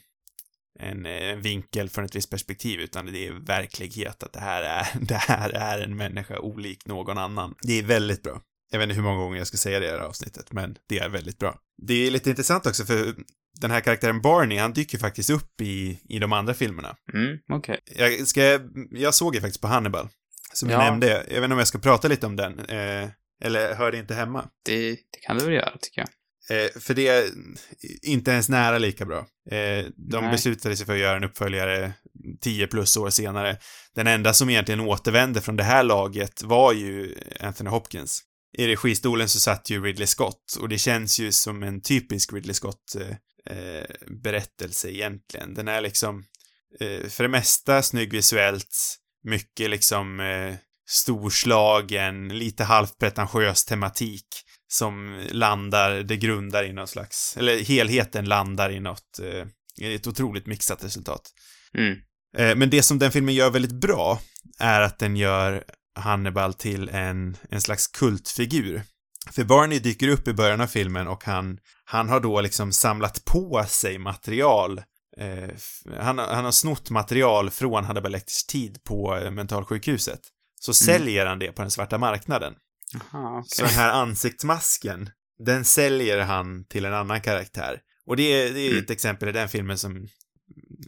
[0.79, 4.61] en, eh, en vinkel från ett visst perspektiv, utan det är verklighet att det här
[4.63, 7.55] är, det här är en människa olik någon annan.
[7.61, 8.41] Det är väldigt bra.
[8.71, 10.75] Jag vet inte hur många gånger jag ska säga det i det här avsnittet, men
[10.89, 11.55] det är väldigt bra.
[11.87, 13.15] Det är lite intressant också, för
[13.61, 16.95] den här karaktären Barney, han dyker faktiskt upp i, i de andra filmerna.
[17.13, 17.79] Mm, okej.
[17.95, 18.59] Jag, ska,
[18.91, 20.09] jag såg ju faktiskt på Hannibal,
[20.53, 20.85] som jag Ja.
[20.85, 21.07] nämnde.
[21.07, 23.09] Jag vet inte om jag ska prata lite om den, eh,
[23.43, 24.49] eller hör det inte hemma.
[24.65, 26.09] Det, det kan du väl göra, tycker jag.
[26.49, 27.29] Eh, för det är
[28.01, 29.19] inte ens nära lika bra.
[29.51, 30.31] Eh, de Nej.
[30.31, 31.93] beslutade sig för att göra en uppföljare
[32.41, 33.57] 10 plus år senare.
[33.95, 38.23] Den enda som egentligen återvände från det här laget var ju Anthony Hopkins.
[38.57, 42.53] I registolen så satt ju Ridley Scott och det känns ju som en typisk Ridley
[42.53, 43.85] Scott eh, eh,
[44.23, 45.53] berättelse egentligen.
[45.53, 46.23] Den är liksom
[46.79, 50.55] eh, för det mesta snygg visuellt, mycket liksom eh,
[50.89, 54.25] storslagen, lite halvt pretentiös tematik
[54.71, 60.45] som landar, det grundar i någon slags, eller helheten landar i något, eh, ett otroligt
[60.47, 61.21] mixat resultat.
[61.77, 61.97] Mm.
[62.37, 64.19] Eh, men det som den filmen gör väldigt bra
[64.59, 65.63] är att den gör
[65.99, 68.81] Hannibal till en, en slags kultfigur.
[69.31, 73.25] För Barney dyker upp i början av filmen och han, han har då liksom samlat
[73.25, 74.77] på sig material
[75.17, 75.49] eh,
[75.99, 80.19] han, har- han har snott material från Hannibal Lecters tid på eh, mentalsjukhuset.
[80.59, 82.53] Så säljer han det på den svarta marknaden.
[83.13, 83.75] Aha, Så okej.
[83.75, 85.09] den här ansiktsmasken,
[85.45, 87.81] den säljer han till en annan karaktär.
[88.05, 88.83] Och det är, det är Mm.
[88.83, 89.95] ett exempel i den filmen som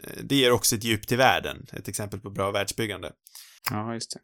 [0.04, 3.12] eh, det ger också ett djup till världen, ett exempel på bra världsbyggande.
[3.70, 4.20] Ja, just det.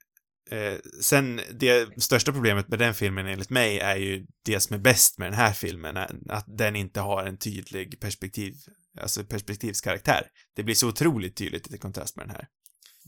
[0.52, 4.80] Eh, sen, det största problemet med den filmen enligt mig är ju det som är
[4.80, 5.98] bäst med den här filmen,
[6.30, 8.54] att den inte har en tydlig perspektiv,
[9.02, 10.28] alltså perspektivskaraktär.
[10.56, 12.48] Det blir så otroligt tydligt i kontrast med den här.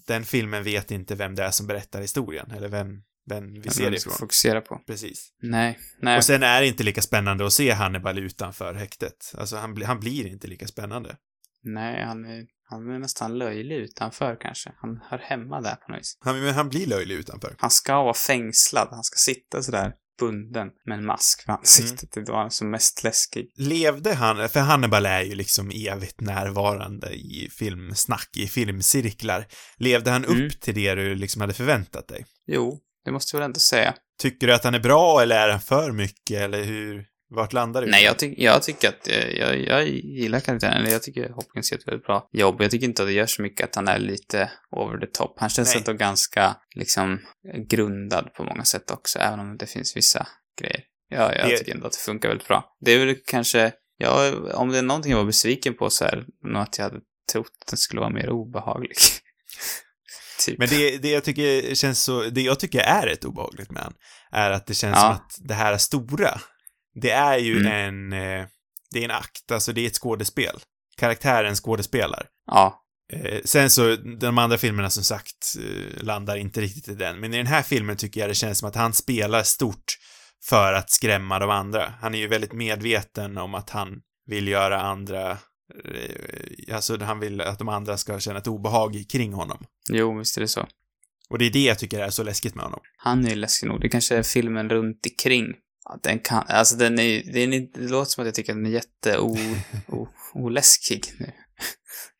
[0.09, 3.91] Den filmen vet inte vem det är som berättar historien, eller vem, vem vi ser
[3.91, 4.13] det ifrån.
[4.13, 4.81] fokusera på.
[4.87, 5.33] Precis.
[5.41, 6.17] Nej, nej.
[6.17, 9.33] Och sen är det inte lika spännande att se Hannibal utanför häktet.
[9.37, 11.17] Alltså, han, han blir inte lika spännande.
[11.63, 14.71] Nej, han är, han är nästan löjlig utanför kanske.
[14.77, 16.17] Han hör hemma där på något vis.
[16.19, 17.55] Han, men han blir löjlig utanför.
[17.57, 18.87] Han ska vara fängslad.
[18.91, 22.11] Han ska sitta sådär bunden med en mask för ansiktet.
[22.11, 23.51] Det var som mest läskig.
[23.57, 29.47] Levde han, för Hannibal är ju liksom evigt närvarande i filmsnack, i filmcirklar.
[29.77, 30.49] Levde han upp Mm.
[30.49, 32.25] till det du liksom hade förväntat dig?
[32.47, 33.93] Jo, det måste jag väl ändå säga.
[34.21, 37.81] Tycker du att han är bra eller är han för mycket eller hur, vart landar
[37.81, 37.87] du?
[37.91, 40.91] Nej, jag, tyck, jag tycker att eh, jag, jag gillar karaktären.
[40.91, 42.61] Jag tycker Hopkins gör ett väldigt bra jobb.
[42.61, 45.39] Jag tycker inte att det gör så mycket att han är lite over the top.
[45.39, 45.77] Han känns Nej.
[45.87, 47.19] ändå ganska, liksom,
[47.69, 50.27] grundad på många sätt också, även om det finns vissa
[50.61, 50.81] grejer.
[51.09, 52.77] Ja, jag Det- tycker ändå att det funkar väldigt bra.
[52.85, 56.15] Det är väl kanske, ja, om det är någonting jag var besviken på så är
[56.15, 56.99] det nog att jag hade
[57.31, 58.95] trott att den skulle vara mer obehaglig.
[60.45, 60.57] typ.
[60.59, 63.93] Men det, det jag tycker känns så, det jag tycker är rätt obehagligt med han,
[64.31, 65.01] är att det känns Ja.
[65.01, 66.41] som att det här stora,
[66.99, 67.71] det är ju Mm.
[68.11, 68.47] en, eh,
[68.91, 70.55] det är en akt, alltså det är ett skådespel.
[70.97, 72.25] Karaktären skådespelar.
[72.45, 77.19] Ja, Eh, sen så, de andra filmerna som sagt eh, landar inte riktigt i den,
[77.19, 79.83] men i den här filmen tycker jag det känns som att han spelar stort
[80.45, 81.93] för att skrämma de andra.
[82.01, 85.37] Han är ju väldigt medveten om att han vill göra andra,
[86.71, 89.57] alltså han vill att de andra ska känna ett obehag kring honom.
[89.91, 90.67] jo, visst är det så.
[91.29, 92.79] Och det är det jag tycker är så läskigt med honom.
[92.97, 93.81] Han är ju läskig nog.
[93.81, 95.45] Det kanske är filmen runt omkring.
[95.89, 98.57] Ja, den kan, alltså den är, den är, det låter som att jag tycker att
[98.57, 99.37] den är jätte o,
[99.87, 101.31] o, oläskig nu.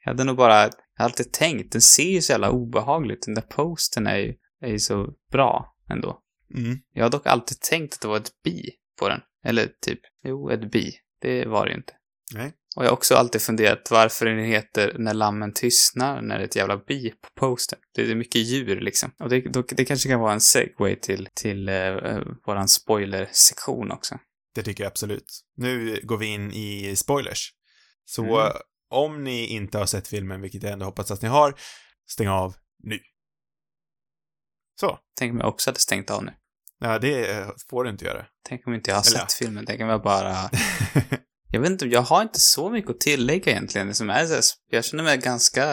[0.04, 3.22] Jag hade nog bara, jag har alltid tänkt, den ser ju så jävla obehaglig ut.
[3.26, 6.20] Den där posten är ju, är ju så bra ändå.
[6.56, 6.78] Mm.
[6.94, 9.22] Jag har dock alltid tänkt att det var ett bi på den.
[9.46, 10.94] Eller typ, jo, ett bi.
[11.22, 11.94] Det var det ju inte.
[12.34, 12.54] Nej.
[12.76, 16.46] Och jag har också alltid funderat varför den heter När lammen tystnar när det är
[16.46, 17.80] ett jävla bi på posten.
[17.96, 19.12] Det är mycket djur liksom.
[19.20, 19.42] Och det,
[19.76, 24.18] det kanske kan vara en segway till, till eh, eh, våran spoiler-sektion också.
[24.56, 25.42] Det tycker jag absolut.
[25.58, 27.50] Nu går vi in i spoilers.
[28.06, 28.58] Så Mm.
[28.90, 31.56] om ni inte har sett filmen, vilket jag ändå hoppas att ni har,
[32.12, 33.00] stäng av nu.
[34.80, 35.00] Så.
[35.20, 36.34] Tänk om jag också hade stängt av nu.
[36.80, 38.26] Ja, det eh, får du inte göra.
[38.50, 39.66] Tänk om inte jag har Eller sett filmen.
[39.66, 40.34] Tänk om jag bara...
[41.52, 43.88] Jag vet inte, jag har inte så mycket att tillägga egentligen.
[43.88, 44.28] Det som är
[44.72, 45.72] jag känner mig ganska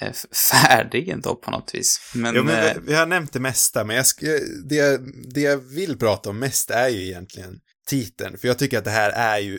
[0.00, 0.12] eh,
[0.50, 2.10] färdig ändå på något vis.
[2.14, 4.26] Men, jo, men eh, vi, vi har nämnt det mesta, men jag ska,
[4.68, 5.00] det, jag-
[5.34, 8.90] det jag vill prata om mest är ju egentligen titeln, för jag tycker att det
[8.90, 9.58] här är ju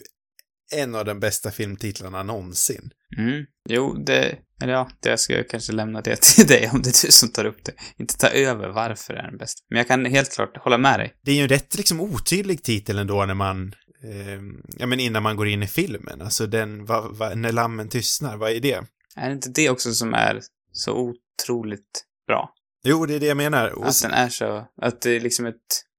[0.74, 2.90] en av de bästa filmtitlarna någonsin.
[3.18, 3.46] Mm.
[3.70, 4.36] Jo, det...
[4.62, 7.30] Eller ja, det ska jag kanske lämna det till dig om det är du som
[7.30, 7.72] tar upp det.
[8.00, 9.60] Inte ta över varför det är den bästa.
[9.70, 11.14] Men jag kan helt klart hålla med dig.
[11.24, 13.74] Det är ju en rätt liksom otydlig titel ändå när man,
[14.06, 14.42] eh,
[14.78, 18.38] ja men innan man går in i filmen, alltså den, va, va, när lammen tystnar,
[18.38, 18.84] vad är det?
[19.16, 20.42] Är det inte det också som är
[20.72, 22.54] så otroligt bra?
[22.84, 23.70] Jo, det är det jag menar.
[23.70, 24.68] Och, Att den är så...
[24.82, 25.56] Att det är liksom ett...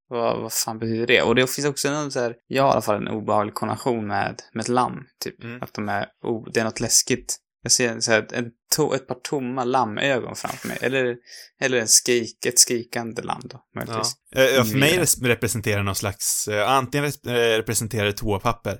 [0.08, 1.22] Vad, vad fan betyder det?
[1.22, 2.36] Och det finns också någon så här...
[2.46, 5.44] Jag har i alla fall en obehaglig konnotation med, med ett lamm, typ.
[5.44, 5.62] Mm.
[5.62, 6.06] Att de är...
[6.22, 7.36] Oh, det är något läskigt.
[7.66, 10.78] Jag ser så här, en to, ett par tomma lammögon framför mig.
[10.80, 11.16] Eller,
[11.60, 13.80] eller en skrik, ett skrikande lamm då, ja.
[13.80, 14.12] möjligtvis.
[14.34, 18.78] Eh, ja, för mig representerar någon slags, eh, antingen eh, representerar det toapapper,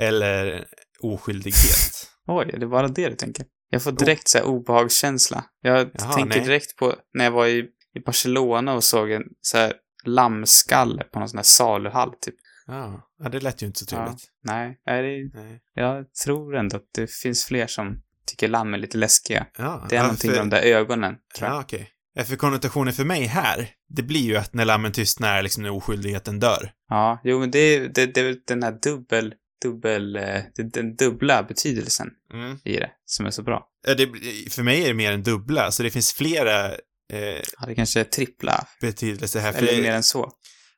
[0.00, 0.64] eller
[1.02, 2.08] oskyldighet.
[2.26, 3.46] Oj, är det bara det du tänker?
[3.70, 5.44] Jag får direkt så här obehagskänsla.
[5.60, 6.46] Jag Jaha, tänker nej.
[6.46, 7.58] direkt på när jag var i,
[7.94, 9.72] i Barcelona och såg en så här
[10.04, 12.34] lammskalle på någon sån här saluhall, typ.
[12.66, 14.24] Ja, ja det lät ju inte så trevligt.
[14.42, 15.60] Nej, är det, Nej.
[15.74, 19.46] jag tror ändå att det finns fler som tycker lamm är lite läskiga.
[19.58, 21.56] Ja, Det är ja, någonting för- med de där ögonen, tror jag.
[21.56, 21.90] Ja, okej.
[22.14, 25.70] Ja, För konnotationen för mig här, det blir ju att när lammen tystnar liksom när
[25.70, 26.72] oskyldigheten dör.
[26.88, 30.40] Ja, jo, men det är det, det är väl den här dubbel, dubbel, eh,
[30.72, 32.58] den dubbla betydelsen Mm.
[32.64, 33.66] i det som är så bra.
[33.96, 34.08] Det,
[34.50, 36.66] för mig är det mer än dubbla, så det finns flera
[37.12, 39.52] eh, Ja, det kanske är trippla, betydelser här.
[39.54, 40.32] Eller mer än så.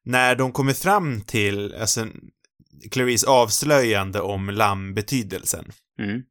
[0.05, 2.07] när de kommer fram till, alltså,
[2.91, 6.23] Clarice avslöjande om lammbetydelsen, Mm.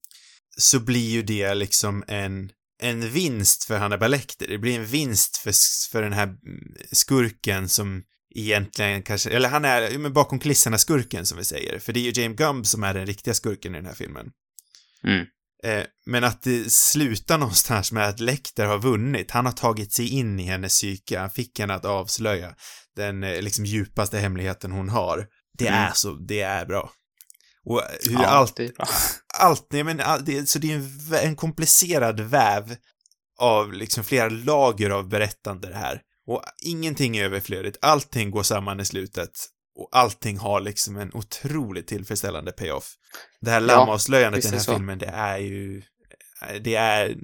[0.58, 2.52] Så blir ju det liksom en,
[2.82, 4.48] en vinst för Hannibal Lecter.
[4.48, 5.54] Det blir en vinst för,
[5.92, 6.36] för den här
[6.92, 8.04] skurken som
[8.36, 11.80] egentligen kanske, eller han är, men bakom kulisserna skurken som vi säger.
[11.80, 14.32] För det är ju James Gumb som är den riktiga skurken i den här filmen.
[15.04, 15.26] Mm.
[15.64, 19.32] Eh, men att det slutar någonstans med att Lecter har vunnit.
[19.32, 21.20] Han har tagit sig in i hennes psyke.
[21.20, 22.56] Han fick henne att avslöja
[22.96, 25.28] den eh, liksom djupaste hemligheten hon har.
[25.58, 25.80] Det Mm.
[25.80, 26.92] är så, det är bra.
[27.66, 28.60] Och hur Ja, allt,
[29.40, 32.76] allt, nej men, all, det, så det är en, en komplicerad väv
[33.40, 36.02] av liksom flera lager av berättande det här.
[36.28, 39.32] Och ingenting är överflödigt, allting går samman i slutet.
[39.76, 42.94] Och allting har liksom en otroligt tillfredsställande payoff.
[43.42, 44.74] Det här lammavslöjandet i visst den är här så.
[44.74, 45.82] filmen, det är ju...
[46.62, 47.18] Det är...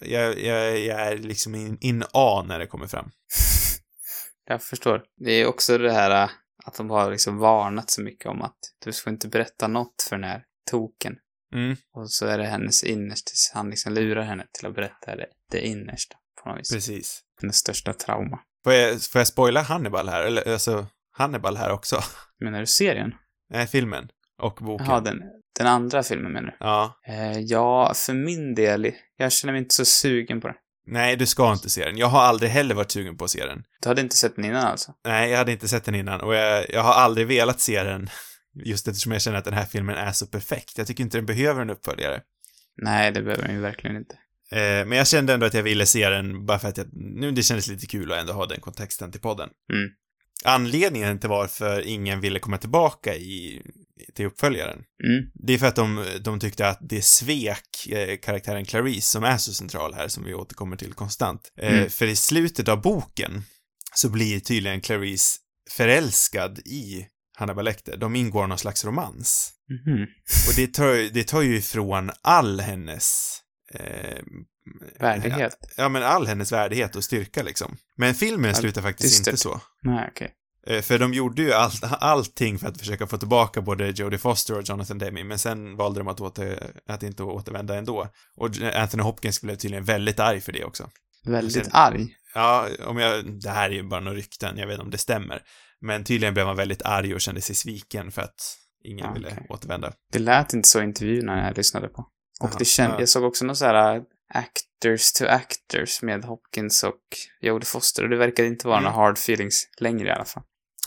[0.00, 3.10] Jag, jag, jag är liksom in, in A när det kommer fram.
[4.44, 5.02] Jag förstår.
[5.16, 6.30] Det är också det här äh,
[6.64, 10.16] att de har liksom varnat så mycket om att du ska inte berätta något för
[10.16, 11.16] den här token.
[11.54, 15.26] Mm, Och så är det hennes innersta, han liksom lurar henne till att berätta det,
[15.50, 16.70] det innersta på något vis.
[16.72, 17.20] precis.
[17.40, 18.38] Hennes största trauma.
[18.64, 20.22] Får jag, får jag spoila Hannibal här?
[20.24, 22.00] Eller alltså, Hannibal här också?
[22.40, 23.14] Menar du serien?
[23.50, 24.08] Nej, filmen.
[24.42, 24.86] Och boken.
[24.86, 25.22] Jaha, den,
[25.58, 26.56] den andra filmen menar du?
[26.60, 27.00] Ja.
[27.06, 30.56] Eh, ja, för min del, jag känner mig inte så sugen på den.
[30.86, 31.98] Nej, du ska inte se den.
[31.98, 33.64] Jag har aldrig heller varit sugen på att se den.
[33.82, 34.92] Du hade inte sett den innan alltså?
[35.04, 38.08] Nej, jag hade inte sett den innan och jag, jag har aldrig velat se den
[38.64, 40.78] just eftersom jag känner att den här filmen är så perfekt.
[40.78, 42.20] Jag tycker inte den behöver en uppföljare.
[42.82, 44.14] Nej, det behöver den ju verkligen inte.
[44.52, 47.30] Eh, men jag kände ändå att jag ville se den bara för att jag, nu
[47.30, 49.48] det kändes lite kul att ändå ha den kontexten till podden.
[49.72, 49.90] Mm.
[50.44, 53.62] Anledningen till varför ingen ville komma tillbaka i,
[54.14, 55.30] till uppföljaren, Mm.
[55.34, 59.36] det är för att de, de tyckte att det svek eh, karaktären Clarice som är
[59.38, 61.52] så central här, som vi återkommer till konstant.
[61.60, 61.90] Eh, Mm.
[61.90, 63.42] För i slutet av boken
[63.94, 65.36] så blir tydligen Clarice
[65.70, 67.06] förälskad i
[67.38, 67.96] Hannibal Lecter.
[67.96, 69.50] De ingår någon slags romans.
[69.70, 70.06] Mhm.
[70.48, 73.38] Och det tar, det tar ju ifrån all hennes
[73.74, 74.22] eh,
[75.00, 75.56] Värdighet?
[75.76, 77.76] Ja, men all hennes värdighet och styrka liksom.
[77.96, 79.60] Men filmen Ja, slutar faktiskt inte så.
[79.82, 80.32] Nej, okej.
[80.66, 84.58] Eh, För de gjorde ju allt, allting för att försöka få tillbaka både Jodie Foster
[84.58, 88.08] och Jonathan Demme, men sen valde de att, åter, att inte återvända ändå.
[88.36, 90.90] Och Anthony Hopkins blev tydligen väldigt arg för det också.
[91.24, 92.06] Väldigt Sen- arg.
[92.34, 94.98] Ja, om jag, det här är ju bara några rykten, jag vet inte om det
[94.98, 95.42] stämmer.
[95.80, 99.28] Men tydligen blev han väldigt arg och kände sig sviken för att ingen Ja, ville
[99.28, 99.46] okej.
[99.48, 99.92] återvända.
[100.12, 102.02] Det lät inte så i intervjuerna jag lyssnade på.
[102.40, 103.00] Och Jaha, det känd, ja.
[103.00, 104.02] jag såg också någon så här
[104.34, 107.00] actors to actors med Hopkins och
[107.40, 108.92] Jodie Foster och det verkade inte vara Mm.
[108.92, 110.42] några hard feelings längre i alla fall.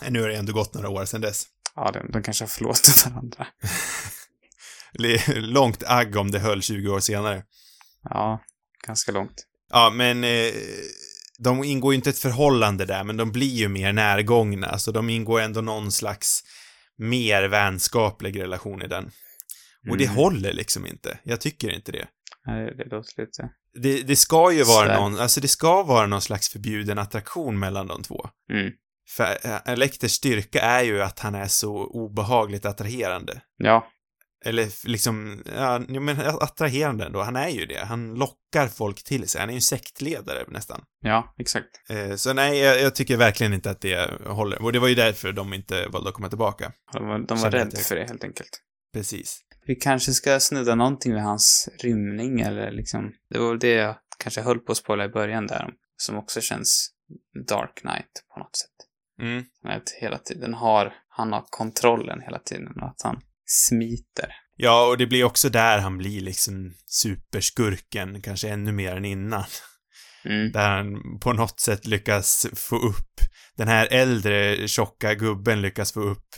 [0.09, 1.45] Nu har det ändå gått några år sedan dess.
[1.75, 3.47] Ja, de, de kanske har förlåtit varandra.
[5.35, 7.43] Långt agg om det höll 20 år senare.
[8.09, 8.43] Ja,
[8.87, 9.45] ganska långt.
[9.69, 10.51] Ja, men eh,
[11.39, 15.09] de ingår ju inte ett förhållande där, men de blir ju mer närgångna, så de
[15.09, 16.43] ingår ändå någon slags
[16.97, 19.11] mer vänskaplig relation i den.
[19.89, 20.15] Och det Mm.
[20.15, 21.19] håller liksom inte.
[21.23, 22.07] Jag tycker inte det.
[22.47, 23.49] Nej, det, låter lite...
[23.81, 24.99] Det, det ska ju vara Sådär.
[24.99, 28.29] någon, alltså det ska vara någon slags förbjuden attraktion mellan de två.
[28.51, 28.71] Mm.
[29.09, 33.41] För eh, Elekters styrka är ju att han är så obehagligt attraherande.
[33.57, 33.87] Ja,
[34.45, 37.21] Eller liksom, ja, men attraherande ändå.
[37.21, 37.85] Han är ju det.
[37.85, 39.39] Han lockar folk till sig.
[39.41, 40.81] Han är ju en sektledare nästan.
[41.01, 41.67] ja, exakt.
[41.89, 44.61] Eh, Så nej, jag, jag tycker verkligen inte att det håller.
[44.61, 46.71] Och det var ju därför de inte valde att komma tillbaka.
[46.93, 48.61] De var, de var rädda för det helt enkelt.
[48.93, 49.39] Precis.
[49.65, 53.13] Vi kanske ska snudda någonting med hans rymning eller liksom...
[53.29, 55.69] Det var väl det jag kanske höll på att spoila i början där.
[55.97, 56.89] Som också känns
[57.47, 58.69] Dark Knight på något sätt.
[59.21, 59.45] Mm.
[59.63, 64.29] Att hela tiden har, han har kontrollen hela tiden och att han smiter.
[64.55, 69.43] Ja, och det blir också där han blir liksom superskurken, kanske ännu mer än innan.
[70.25, 70.51] Mm.
[70.51, 73.19] Där han på något sätt lyckas få upp,
[73.55, 76.35] den här äldre tjocka gubben lyckas få upp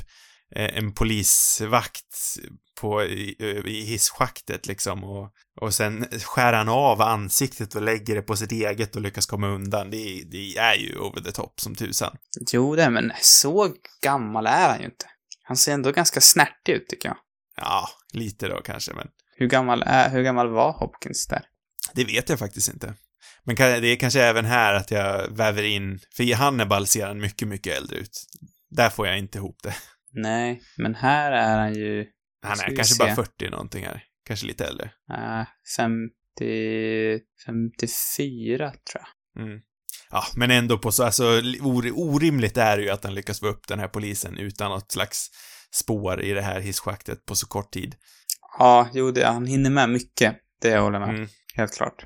[0.55, 2.37] en polisvakt
[2.81, 3.35] på, i,
[3.65, 5.31] i hisschaktet liksom och,
[5.61, 9.47] och sen skär han av ansiktet och lägger det på sitt eget och lyckas komma
[9.47, 9.91] undan.
[9.91, 12.17] Det, det är ju over the top som tusan.
[12.51, 13.73] Jo, det, men så
[14.03, 15.05] gammal är han ju inte.
[15.43, 17.17] Han ser ändå ganska snärtig ut, tycker jag.
[17.55, 21.41] Ja, lite då kanske, men Hur gammal, är, hur gammal var Hopkins där?
[21.93, 22.93] det vet jag faktiskt inte.
[23.43, 27.19] Men det är kanske även här att jag väver in, för i Hannibal ser han
[27.19, 28.25] mycket, mycket äldre ut.
[28.69, 29.75] Där får jag inte ihop det.
[30.13, 32.05] Nej, men här är han ju...
[32.41, 33.03] Han är kanske se.
[33.03, 34.03] bara 40 någonting här.
[34.27, 34.89] Kanske lite äldre.
[35.11, 35.47] Äh,
[35.77, 37.19] 50...
[37.45, 39.43] 54, tror jag.
[39.45, 39.59] Mm.
[40.09, 41.23] Ja, men ändå på så, alltså
[41.61, 44.91] or, orimligt är det ju att han lyckas få upp den här polisen utan något
[44.91, 45.29] slags
[45.71, 47.95] spår i det här hisschaktet på så kort tid.
[48.59, 50.35] Ja, jo, det, han hinner med mycket.
[50.61, 51.09] Det jag håller med.
[51.09, 51.27] Mm.
[51.55, 52.05] Helt klart.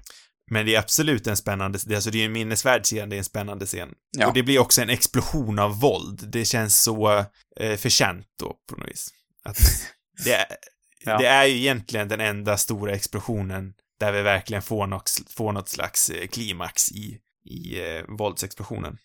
[0.52, 3.16] Men det är absolut en spännande, det, alltså det är ju en minnesvärd scen, det
[3.16, 3.90] är en spännande scen.
[4.18, 4.28] Ja.
[4.28, 6.30] Och det blir också en explosion av våld.
[6.32, 7.26] Det känns så
[7.60, 9.10] eh, förtjänt då, på något vis.
[9.44, 9.58] Att
[10.26, 10.46] det, är,
[11.04, 11.18] Ja.
[11.18, 15.70] det är ju egentligen den enda stora explosionen där vi verkligen får något, får något
[15.70, 18.98] slags eh, klimax i, i eh, våldsexplosionen.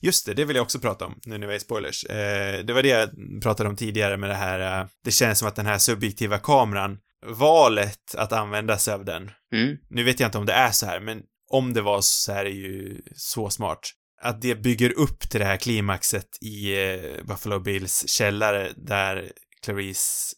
[0.00, 2.04] Just det, det vill jag också prata om, nu när vi är i spoilers.
[2.04, 3.10] Eh, det var det jag
[3.42, 6.98] pratade om tidigare med det här, eh, det känns som att den här subjektiva kameran,
[7.26, 9.76] valet att använda sig av den, Mm.
[9.90, 12.44] nu vet jag inte om det är så här, men om det var så är
[12.44, 13.80] det ju så smart.
[14.22, 20.34] Att det bygger upp till det här klimaxet i eh, Buffalo Bills källare där Clarice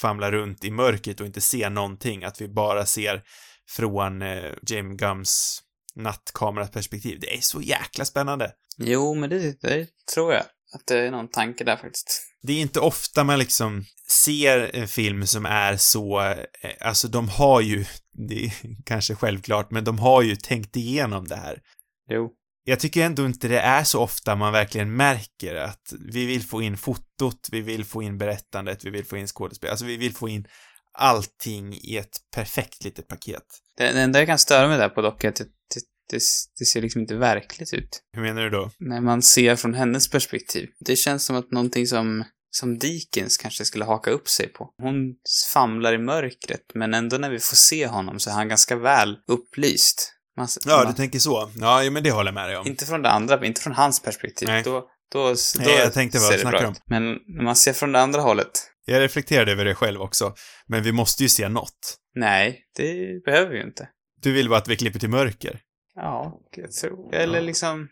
[0.00, 3.22] famlar runt i mörkret och inte ser någonting, att vi bara ser
[3.70, 5.62] från eh, James Gums
[5.94, 7.18] nattkameraperspektiv.
[7.20, 8.52] Det är så jäkla spännande.
[8.78, 10.44] Jo, men det, det tror jag.
[10.74, 12.22] Att det är någon tanke där faktiskt.
[12.42, 16.36] Det är inte ofta man liksom ser en film som är så, eh,
[16.80, 17.84] alltså de har ju,
[18.28, 18.52] det är
[18.84, 21.58] kanske självklart, men de har ju tänkt igenom det här.
[22.10, 22.30] Jo.
[22.64, 26.62] Jag tycker ändå inte det är så ofta man verkligen märker att vi vill få
[26.62, 30.14] in fotot, vi vill få in berättandet, vi vill få in skådespel, alltså vi vill
[30.14, 30.46] få in
[30.98, 33.42] allting i ett perfekt litet paket.
[33.76, 35.40] Det, det enda jag kan störa mig där på dock är att
[36.12, 36.22] det,
[36.58, 38.02] det, ser liksom inte verkligt ut.
[38.12, 38.70] Hur menar du då?
[38.78, 40.68] När man ser från hennes perspektiv.
[40.80, 44.74] Det känns som att någonting som, som Deakins kanske skulle haka upp sig på.
[44.82, 45.14] Hon
[45.52, 49.16] famlar i mörkret, men ändå när vi får se honom så är han ganska väl
[49.28, 50.12] upplyst.
[50.36, 51.50] Man, Ja, man, du tänker så.
[51.56, 52.66] Ja, men det håller jag med dig om.
[52.66, 54.48] Inte från det andra, inte från hans perspektiv.
[54.48, 54.62] Nej.
[54.62, 54.70] Då,
[55.12, 56.82] då, då Nej, jag tänkte vad ser det bra ut.
[56.86, 58.50] Men när man ser från det andra hållet,
[58.84, 60.34] Jag reflekterade över det själv också,
[60.66, 61.96] men vi måste ju se något.
[62.14, 63.88] nej, det behöver vi ju inte.
[64.22, 65.60] Du vill bara att vi klipper till mörker?
[65.94, 67.88] Ja, jag tror Eller liksom,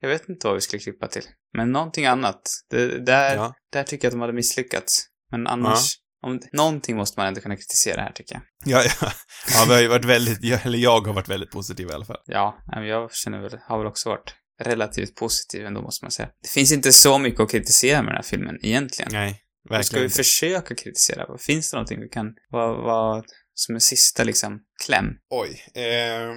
[0.00, 1.24] jag vet inte vad vi skulle klippa till.
[1.52, 2.40] Men någonting annat.
[2.70, 3.54] Det, där, Ja.
[3.72, 5.06] där tycker jag att de hade misslyckats.
[5.30, 8.42] Men annars, om, någonting måste man ändå kunna kritisera här tycker jag.
[8.64, 9.12] Ja, ja.
[9.54, 12.04] Ja, vi har ju varit väldigt, jag, eller jag har varit väldigt positiv i alla
[12.04, 12.20] fall.
[12.26, 16.28] Ja, jag känner väl, har väl också varit relativt positiv ändå måste man säga.
[16.42, 19.10] Det finns inte så mycket att kritisera med den här filmen egentligen.
[19.12, 20.16] Nej, Då ska verkligen vi inte.
[20.16, 21.38] försöka kritisera.
[21.38, 23.24] Finns det någonting vi kan, vad, vad,
[23.54, 25.06] som en sista liksom, kläm?
[25.30, 25.82] Oj.
[25.82, 26.30] Eh,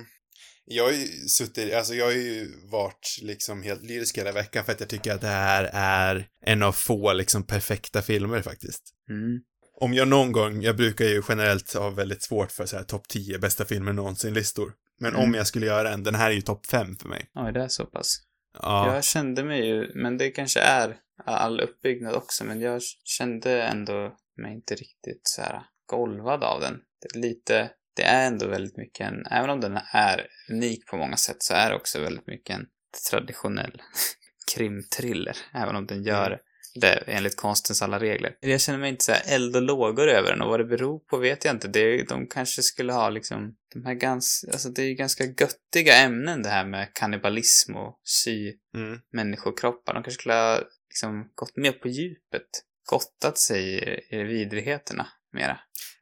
[0.66, 4.72] jag har ju suttit, alltså jag har ju varit liksom helt lyrisk hela veckan för
[4.72, 8.84] att jag tycker att det här är en av få liksom perfekta filmer faktiskt.
[9.10, 9.40] Mm.
[9.76, 13.08] Om jag någon gång, jag brukar ju generellt ha väldigt svårt för så här topp
[13.08, 14.74] 10 bästa filmer någonsin-listor.
[15.00, 15.22] Men Mm.
[15.28, 17.30] om jag skulle göra en, den här är ju topp 5 för mig.
[17.36, 18.18] Oj, det är så pass.
[18.62, 18.96] Ja.
[18.96, 24.18] Jag kände mig ju, men det kanske är all uppbyggnad också, men jag kände ändå
[24.38, 26.80] mig inte riktigt så här golvad av den.
[27.16, 31.44] Lite, det är ändå väldigt mycket en, även om den är unik på många sätt
[31.44, 32.66] så är det också väldigt mycket en
[33.12, 33.82] traditionell
[34.56, 36.40] krimthriller, även om den gör
[36.76, 38.38] det enligt konstens alla regler.
[38.40, 41.00] Jag känner mig inte så här eld och lågor över den och vad det beror
[41.00, 41.68] på vet jag inte.
[41.68, 45.96] Det, de kanske skulle ha liksom, de här ganska, alltså det är ju ganska göttiga
[45.96, 49.00] ämnen det här med kannibalism och sy Mm.
[49.12, 49.94] människokroppar.
[49.94, 52.50] De kanske skulle ha liksom gått mer på djupet.
[52.90, 55.60] Gottat sig i, i vidrigheterna mera.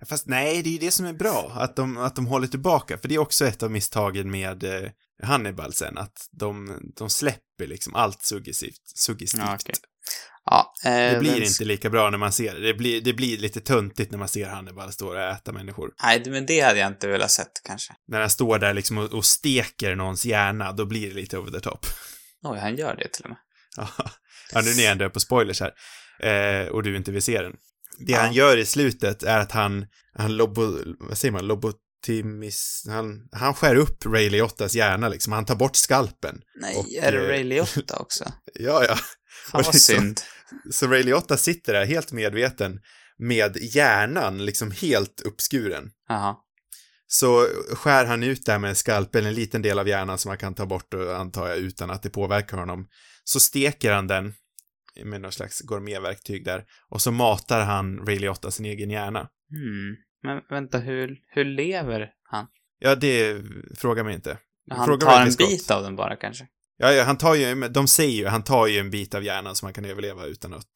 [0.09, 2.97] Fast nej, det är ju det som är bra, att de, att de håller tillbaka,
[2.97, 4.89] för det är också ett av misstagen med eh,
[5.23, 8.81] Hannibal sen, att de, de släpper liksom allt suggestivt.
[8.95, 9.41] suggestivt.
[9.45, 9.75] Ja, okej.
[10.45, 12.59] Ja, eh, Det blir den- inte lika bra när man ser det.
[12.67, 15.91] Det blir, det blir lite töntigt när man ser Hannibal stå och äta människor.
[16.03, 17.93] Nej, men det hade jag inte velat sett kanske.
[18.07, 21.51] När han står där liksom och, och steker någons hjärna, då blir det lite over
[21.51, 21.85] the top.
[22.43, 23.37] Oj, han gör det till och med.
[24.53, 25.71] Ja, nu är ni ändå på spoilers här.
[26.63, 27.53] Eh, och du inte vill se den.
[27.99, 28.19] Det Ja.
[28.19, 29.85] han gör i slutet är att han,
[30.17, 35.45] han lobo, vad säger man, lobotimis, han, han skär upp Ray Liottas hjärna liksom, han
[35.45, 36.41] tar bort skalpen.
[36.61, 38.23] Nej, Och, är det eh, Ray Liotta också?
[38.53, 38.95] Ja, ja.
[38.95, 40.21] Fan vad liksom- synd.
[40.71, 42.79] Så Ray Liotta sitter där helt medveten
[43.17, 45.89] med hjärnan liksom helt uppskuren.
[46.07, 46.35] Jaha.
[47.07, 50.55] Så skär han ut där med skalpeln, en liten del av hjärnan som man kan
[50.55, 52.87] ta bort och antar jag utan att det påverkar honom.
[53.23, 54.33] Så steker han den
[55.05, 59.19] med något slags gourmetverktyg där och så matar han Ray Liotta sin egen hjärna.
[59.49, 59.95] Hmm.
[60.23, 62.47] Men vänta, hur, hur lever han?
[62.79, 63.41] Ja, det
[63.77, 64.37] frågar mig inte.
[64.69, 66.47] Han Fråga tar en bit av den bara kanske?
[66.77, 69.55] Ja, ja, han tar ju, de säger ju, han tar ju en bit av hjärnan
[69.55, 70.73] som han kan överleva utan att,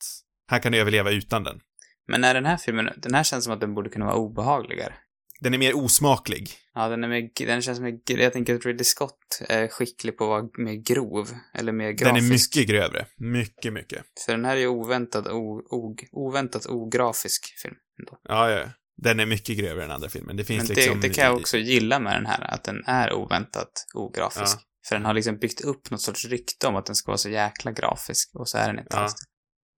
[0.48, 1.60] han kan överleva utan den.
[2.08, 4.94] Men är den här filmen, den här känns som att den borde kunna vara obehagligare.
[5.40, 6.50] Den är mer osmaklig.
[6.74, 10.24] Ja, den är mer, den känns mer, jag tänker att Ridley Scott är skicklig på
[10.24, 12.16] att vara mer grov, eller mer grafisk.
[12.16, 13.06] Den är mycket grövre.
[13.18, 14.06] Mycket, mycket.
[14.26, 17.76] För den här är ju oväntat, o, o, oväntat ografisk film.
[18.00, 18.20] Ändå.
[18.24, 18.66] Ja, ja.
[18.98, 20.38] Den är mycket grövre än andra filmen.
[20.38, 21.02] Det finns Men liksom...
[21.02, 24.58] det, det kan jag också gilla med den här, att den är oväntat ografisk.
[24.58, 24.62] Ja.
[24.88, 27.30] För den har liksom byggt upp något sorts rykte om att den ska vara så
[27.30, 28.98] jäkla grafisk, och så är den inte Ja.
[28.98, 29.26] alls det.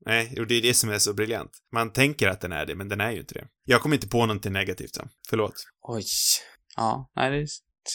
[0.05, 1.51] Nej, och det är det som är så briljant.
[1.73, 3.47] Man tänker att den är det, men den är ju inte det.
[3.65, 5.09] Jag kom inte på någonting negativt sen.
[5.29, 5.53] Förlåt.
[5.81, 6.05] Oj.
[6.75, 7.37] Ja, nej, det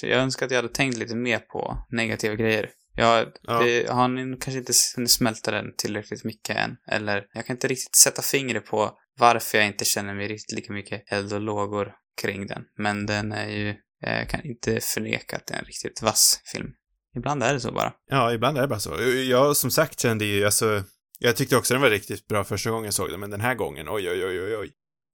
[0.07, 2.71] är, jag önskar att jag hade tänkt lite mer på negativa grejer.
[2.97, 3.63] Jag, Ja.
[3.63, 6.77] det, har ni kanske inte hunnit smälta den tillräckligt mycket än.
[6.89, 10.73] Eller, jag kan inte riktigt sätta fingret på varför jag inte känner mig riktigt lika
[10.73, 11.93] mycket eld och lågor
[12.23, 12.63] kring den.
[12.79, 16.69] Men den är ju, jag kan inte förneka att det är en riktigt vass film.
[17.17, 17.93] Ibland är det så bara.
[18.07, 18.97] Ja, ibland är det bara så.
[19.29, 20.85] Jag som sagt kände ju, alltså,
[21.23, 23.55] jag tyckte också den var riktigt bra första gången jag såg den, men den här
[23.55, 24.71] gången, oj, oj, oj, oj, oj.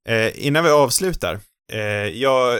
[0.07, 1.39] Eh, innan vi avslutar,
[1.71, 2.59] eh, jag,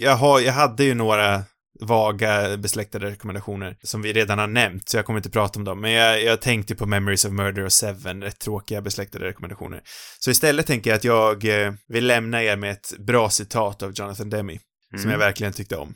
[0.00, 1.42] jag, har, jag hade ju några
[1.80, 5.80] vaga besläktade rekommendationer som vi redan har nämnt, så jag kommer inte prata om dem.
[5.80, 9.82] Men jag, jag tänkte på Memories of Murder och Seven, rätt tråkiga besläktade rekommendationer.
[10.18, 13.92] Så istället tänker jag att jag eh, vill lämna er med ett bra citat av
[13.94, 14.58] Jonathan Demme,
[14.90, 15.10] som Mm.
[15.10, 15.94] jag verkligen tyckte om.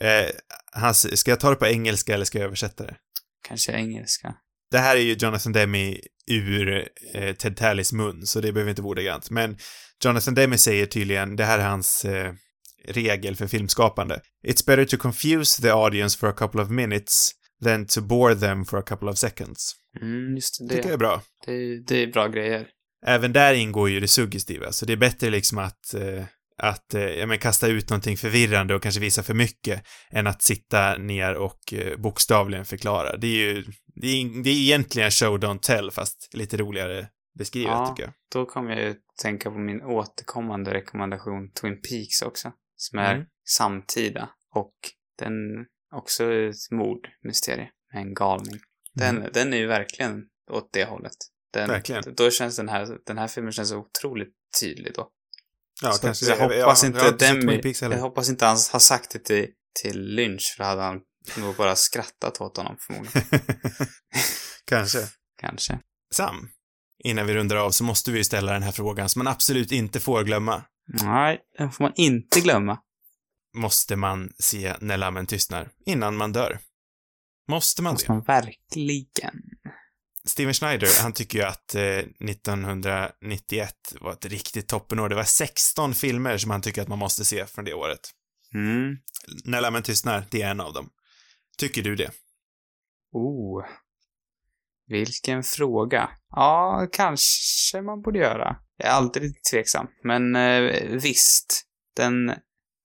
[0.00, 0.26] Eh,
[0.72, 2.96] hans, ska jag ta det på engelska eller ska jag översätta det?
[3.48, 4.34] Kanske engelska.
[4.70, 5.96] Det här är ju Jonathan Demme
[6.30, 9.30] ur eh, Ted Tallys mun, så det behöver inte vara ordagrant.
[9.30, 9.56] Men
[10.04, 12.32] Jonathan Demme säger tydligen, det här är hans eh,
[12.88, 14.20] regel för filmskapande.
[14.46, 17.30] It's better to confuse the audience for a couple of minutes
[17.64, 19.74] than to bore them for a couple of seconds.
[20.00, 20.66] Mm, just det.
[20.66, 21.22] Det tycker jag är bra.
[21.46, 22.66] det, är, det är bra grejer.
[23.06, 26.24] Även där ingår ju det suggestiva, så det är bättre liksom att eh,
[26.62, 30.42] att eh, ja, men kasta ut någonting förvirrande och kanske visa för mycket än att
[30.42, 33.16] sitta ner och eh, bokstavligen förklara.
[33.16, 33.64] Det är ju,
[34.00, 37.86] det är, det är egentligen show don't tell fast lite roligare beskrivet Ja.
[37.88, 38.12] tycker jag.
[38.32, 42.52] Då kommer jag ju tänka på min återkommande rekommendation Twin Peaks också.
[42.76, 43.26] Som är Mm.
[43.48, 44.28] samtida.
[44.54, 44.74] Och
[45.18, 45.32] den
[45.94, 48.58] också är ett mordmysterie med en galning.
[48.94, 49.30] Den, Mm.
[49.34, 51.12] den är ju verkligen åt det hållet.
[51.52, 52.02] Den, Verkligen.
[52.16, 55.10] Då känns den här, den här filmen känns otroligt tydlig då.
[55.82, 56.26] Ja, Så kanske.
[56.26, 59.46] jag hoppas jag, inte jag inte Demi, jag hoppas inte han har sagt det till,
[59.82, 61.00] till Lynch för då hade han
[61.36, 63.28] nog bara skrattat åt honom förmodligen.
[64.64, 64.98] kanske.
[65.40, 65.78] Kanske.
[66.14, 66.48] Sam,
[67.04, 69.72] innan vi rundar av så måste vi ju ställa den här frågan som man absolut
[69.72, 70.62] inte får glömma.
[71.02, 72.78] Nej, den får man inte glömma.
[73.56, 76.58] Måste man se När lammen tystnar innan man dör?
[77.48, 78.12] Måste man Måste det?
[78.12, 79.34] man verkligen.
[80.24, 85.08] Steven Schneider, han tycker ju att eh, 1991 var ett riktigt toppenår.
[85.08, 88.10] Det var 16 filmer som han tycker att man måste se från det året.
[88.54, 88.96] Mm.
[89.44, 90.90] När lammen tystnar, det är en av dem.
[91.58, 92.10] Tycker du det?
[93.12, 93.64] Oh.
[94.86, 96.10] Vilken fråga.
[96.30, 98.56] Ja, kanske man borde göra.
[98.76, 99.86] Jag är alltid lite tveksam.
[100.04, 101.64] Men eh, visst.
[101.96, 102.34] Den...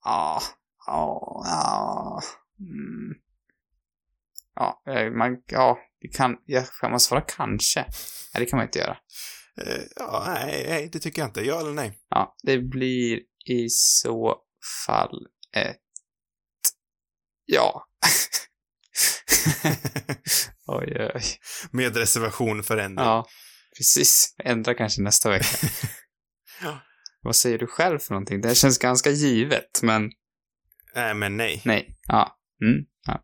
[0.03, 0.41] Ja.
[0.87, 1.43] Ja.
[1.45, 2.21] Ja.
[2.59, 3.15] Mm.
[4.55, 5.37] Ja, eh, man...
[5.45, 6.37] Ja, det kan...
[6.45, 7.79] Jag, kan man svara kanske?
[8.33, 8.97] Nej, det kan man inte göra.
[9.61, 11.41] Eh, ja, nej, nej, det tycker jag inte.
[11.41, 11.99] Ja eller nej?
[12.09, 14.35] Ja, det blir i så
[14.85, 15.77] fall ett...
[17.45, 17.87] Ja.
[20.67, 21.21] oj, oj, oj.
[21.71, 23.05] Med reservation för ändring.
[23.05, 23.25] Ja,
[23.77, 24.35] precis.
[24.43, 25.57] Ändra kanske nästa vecka.
[26.61, 26.79] Ja.
[27.21, 28.41] Vad säger du själv för någonting?
[28.41, 30.11] Det här känns ganska givet, men
[30.95, 31.61] Nej, men nej.
[31.65, 31.97] nej.
[32.07, 32.37] Ja.
[32.63, 32.83] Mm.
[33.05, 33.23] ja.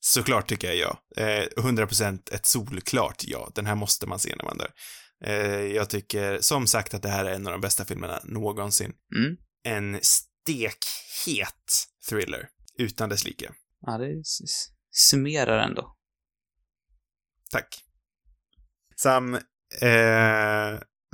[0.00, 1.22] Såklart tycker jag ja.
[1.24, 3.50] Eh, 100% ett solklart ja.
[3.54, 4.70] Den här måste man se när man dör.
[5.24, 8.92] Eh, jag tycker som sagt att det här är en av de bästa filmerna någonsin.
[9.16, 9.36] Mm.
[9.64, 12.48] En stekhet thriller.
[12.78, 13.50] Utan dess like.
[13.80, 15.96] Ja, det s- summerar ändå.
[17.50, 17.84] Tack.
[18.96, 19.40] Sam, eh,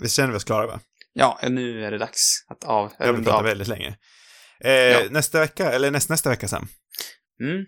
[0.03, 0.81] vi känner vi oss klara va?
[1.12, 2.93] Ja, nu är det dags att av...
[2.99, 3.45] Jag vill runda prata av.
[3.45, 3.99] väldigt länge.
[4.61, 5.01] Eh, Ja.
[5.11, 6.68] Nästa vecka, eller näst, nästa vecka Sam.
[7.41, 7.66] Mm.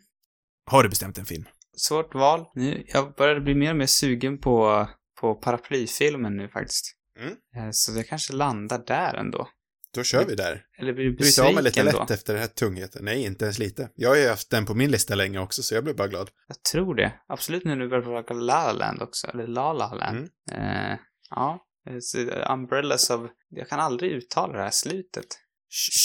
[0.71, 1.45] Har du bestämt en film?
[1.77, 2.47] Svårt val.
[2.55, 4.89] Nu, jag började bli mer och mer sugen på,
[5.21, 6.97] på paraplyfilmen nu faktiskt.
[7.19, 7.33] Mm.
[7.57, 9.49] Eh, Så jag kanske landar där ändå.
[9.95, 10.62] Då kör vi där.
[10.78, 12.14] Eller blir du Bryta av mig lite besviken lätt då?
[12.14, 13.05] efter den här tungheten.
[13.05, 13.91] Nej, inte ens lite.
[13.95, 16.30] Jag har ju haft den på min lista länge också, så jag blev bara glad.
[16.47, 17.12] Jag tror det.
[17.28, 19.26] Absolut nu när du börjar prata La La Land också.
[19.26, 20.28] Eller La La Land.
[20.53, 20.93] Mm.
[20.93, 20.99] Eh,
[21.30, 21.66] ja.
[21.88, 23.30] Eh, Umbrellas of...
[23.49, 25.26] Jag kan aldrig uttala det här slutet.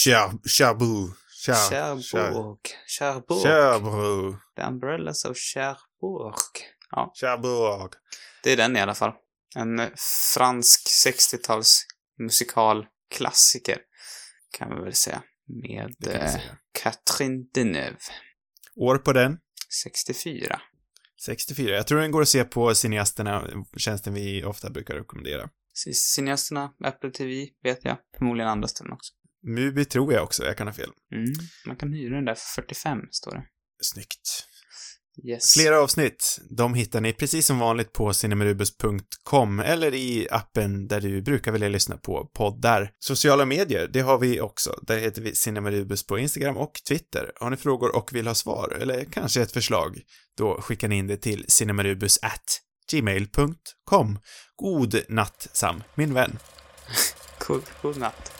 [0.06, 1.14] Char- Cherbourg.
[1.46, 2.60] Cherbourg.
[3.44, 4.36] Cherbourg.
[4.56, 6.36] The Umbrellas of Cherbourg.
[6.92, 7.92] Ja, Cherbourg.
[8.44, 9.12] det är den i alla fall.
[9.56, 9.82] En
[10.36, 11.82] fransk 60-tals
[13.16, 13.78] musikalklassiker.
[14.58, 15.24] Kan man väl säga.
[15.48, 16.36] Med eh.
[16.82, 17.98] Catherine Deneuve.
[18.76, 19.38] År på den?
[19.84, 20.62] 64.
[21.26, 21.76] 64.
[21.76, 23.48] Jag tror den går att se på Cineasterna,
[23.78, 25.50] tjänsten vi ofta brukar rekommendera.
[25.94, 27.98] Cineasterna, Apple TV, vet jag.
[28.18, 29.14] Förmodligen andra ställen också.
[29.48, 30.90] Mubi tror jag också, jag kan ha fel.
[31.12, 31.34] Mm.
[31.66, 33.46] Man kan hyra den där för 45, står det.
[33.82, 34.48] Snyggt.
[35.24, 35.54] Yes.
[35.54, 41.22] Flera avsnitt, de hittar ni precis som vanligt på cinemarubus.com eller i appen där du
[41.22, 42.92] brukar vilja lyssna på poddar.
[43.00, 44.80] Sociala medier, det har vi också.
[44.82, 47.32] Där heter vi Cinemarubus på Instagram och Twitter.
[47.36, 50.02] Har ni frågor och vill ha svar, eller kanske ett förslag,
[50.38, 52.20] då skickar ni in det till cinemarubus
[52.92, 54.20] gmail.com.
[54.56, 56.40] God natt, Sam, min vän.
[57.48, 58.35] God, god natt.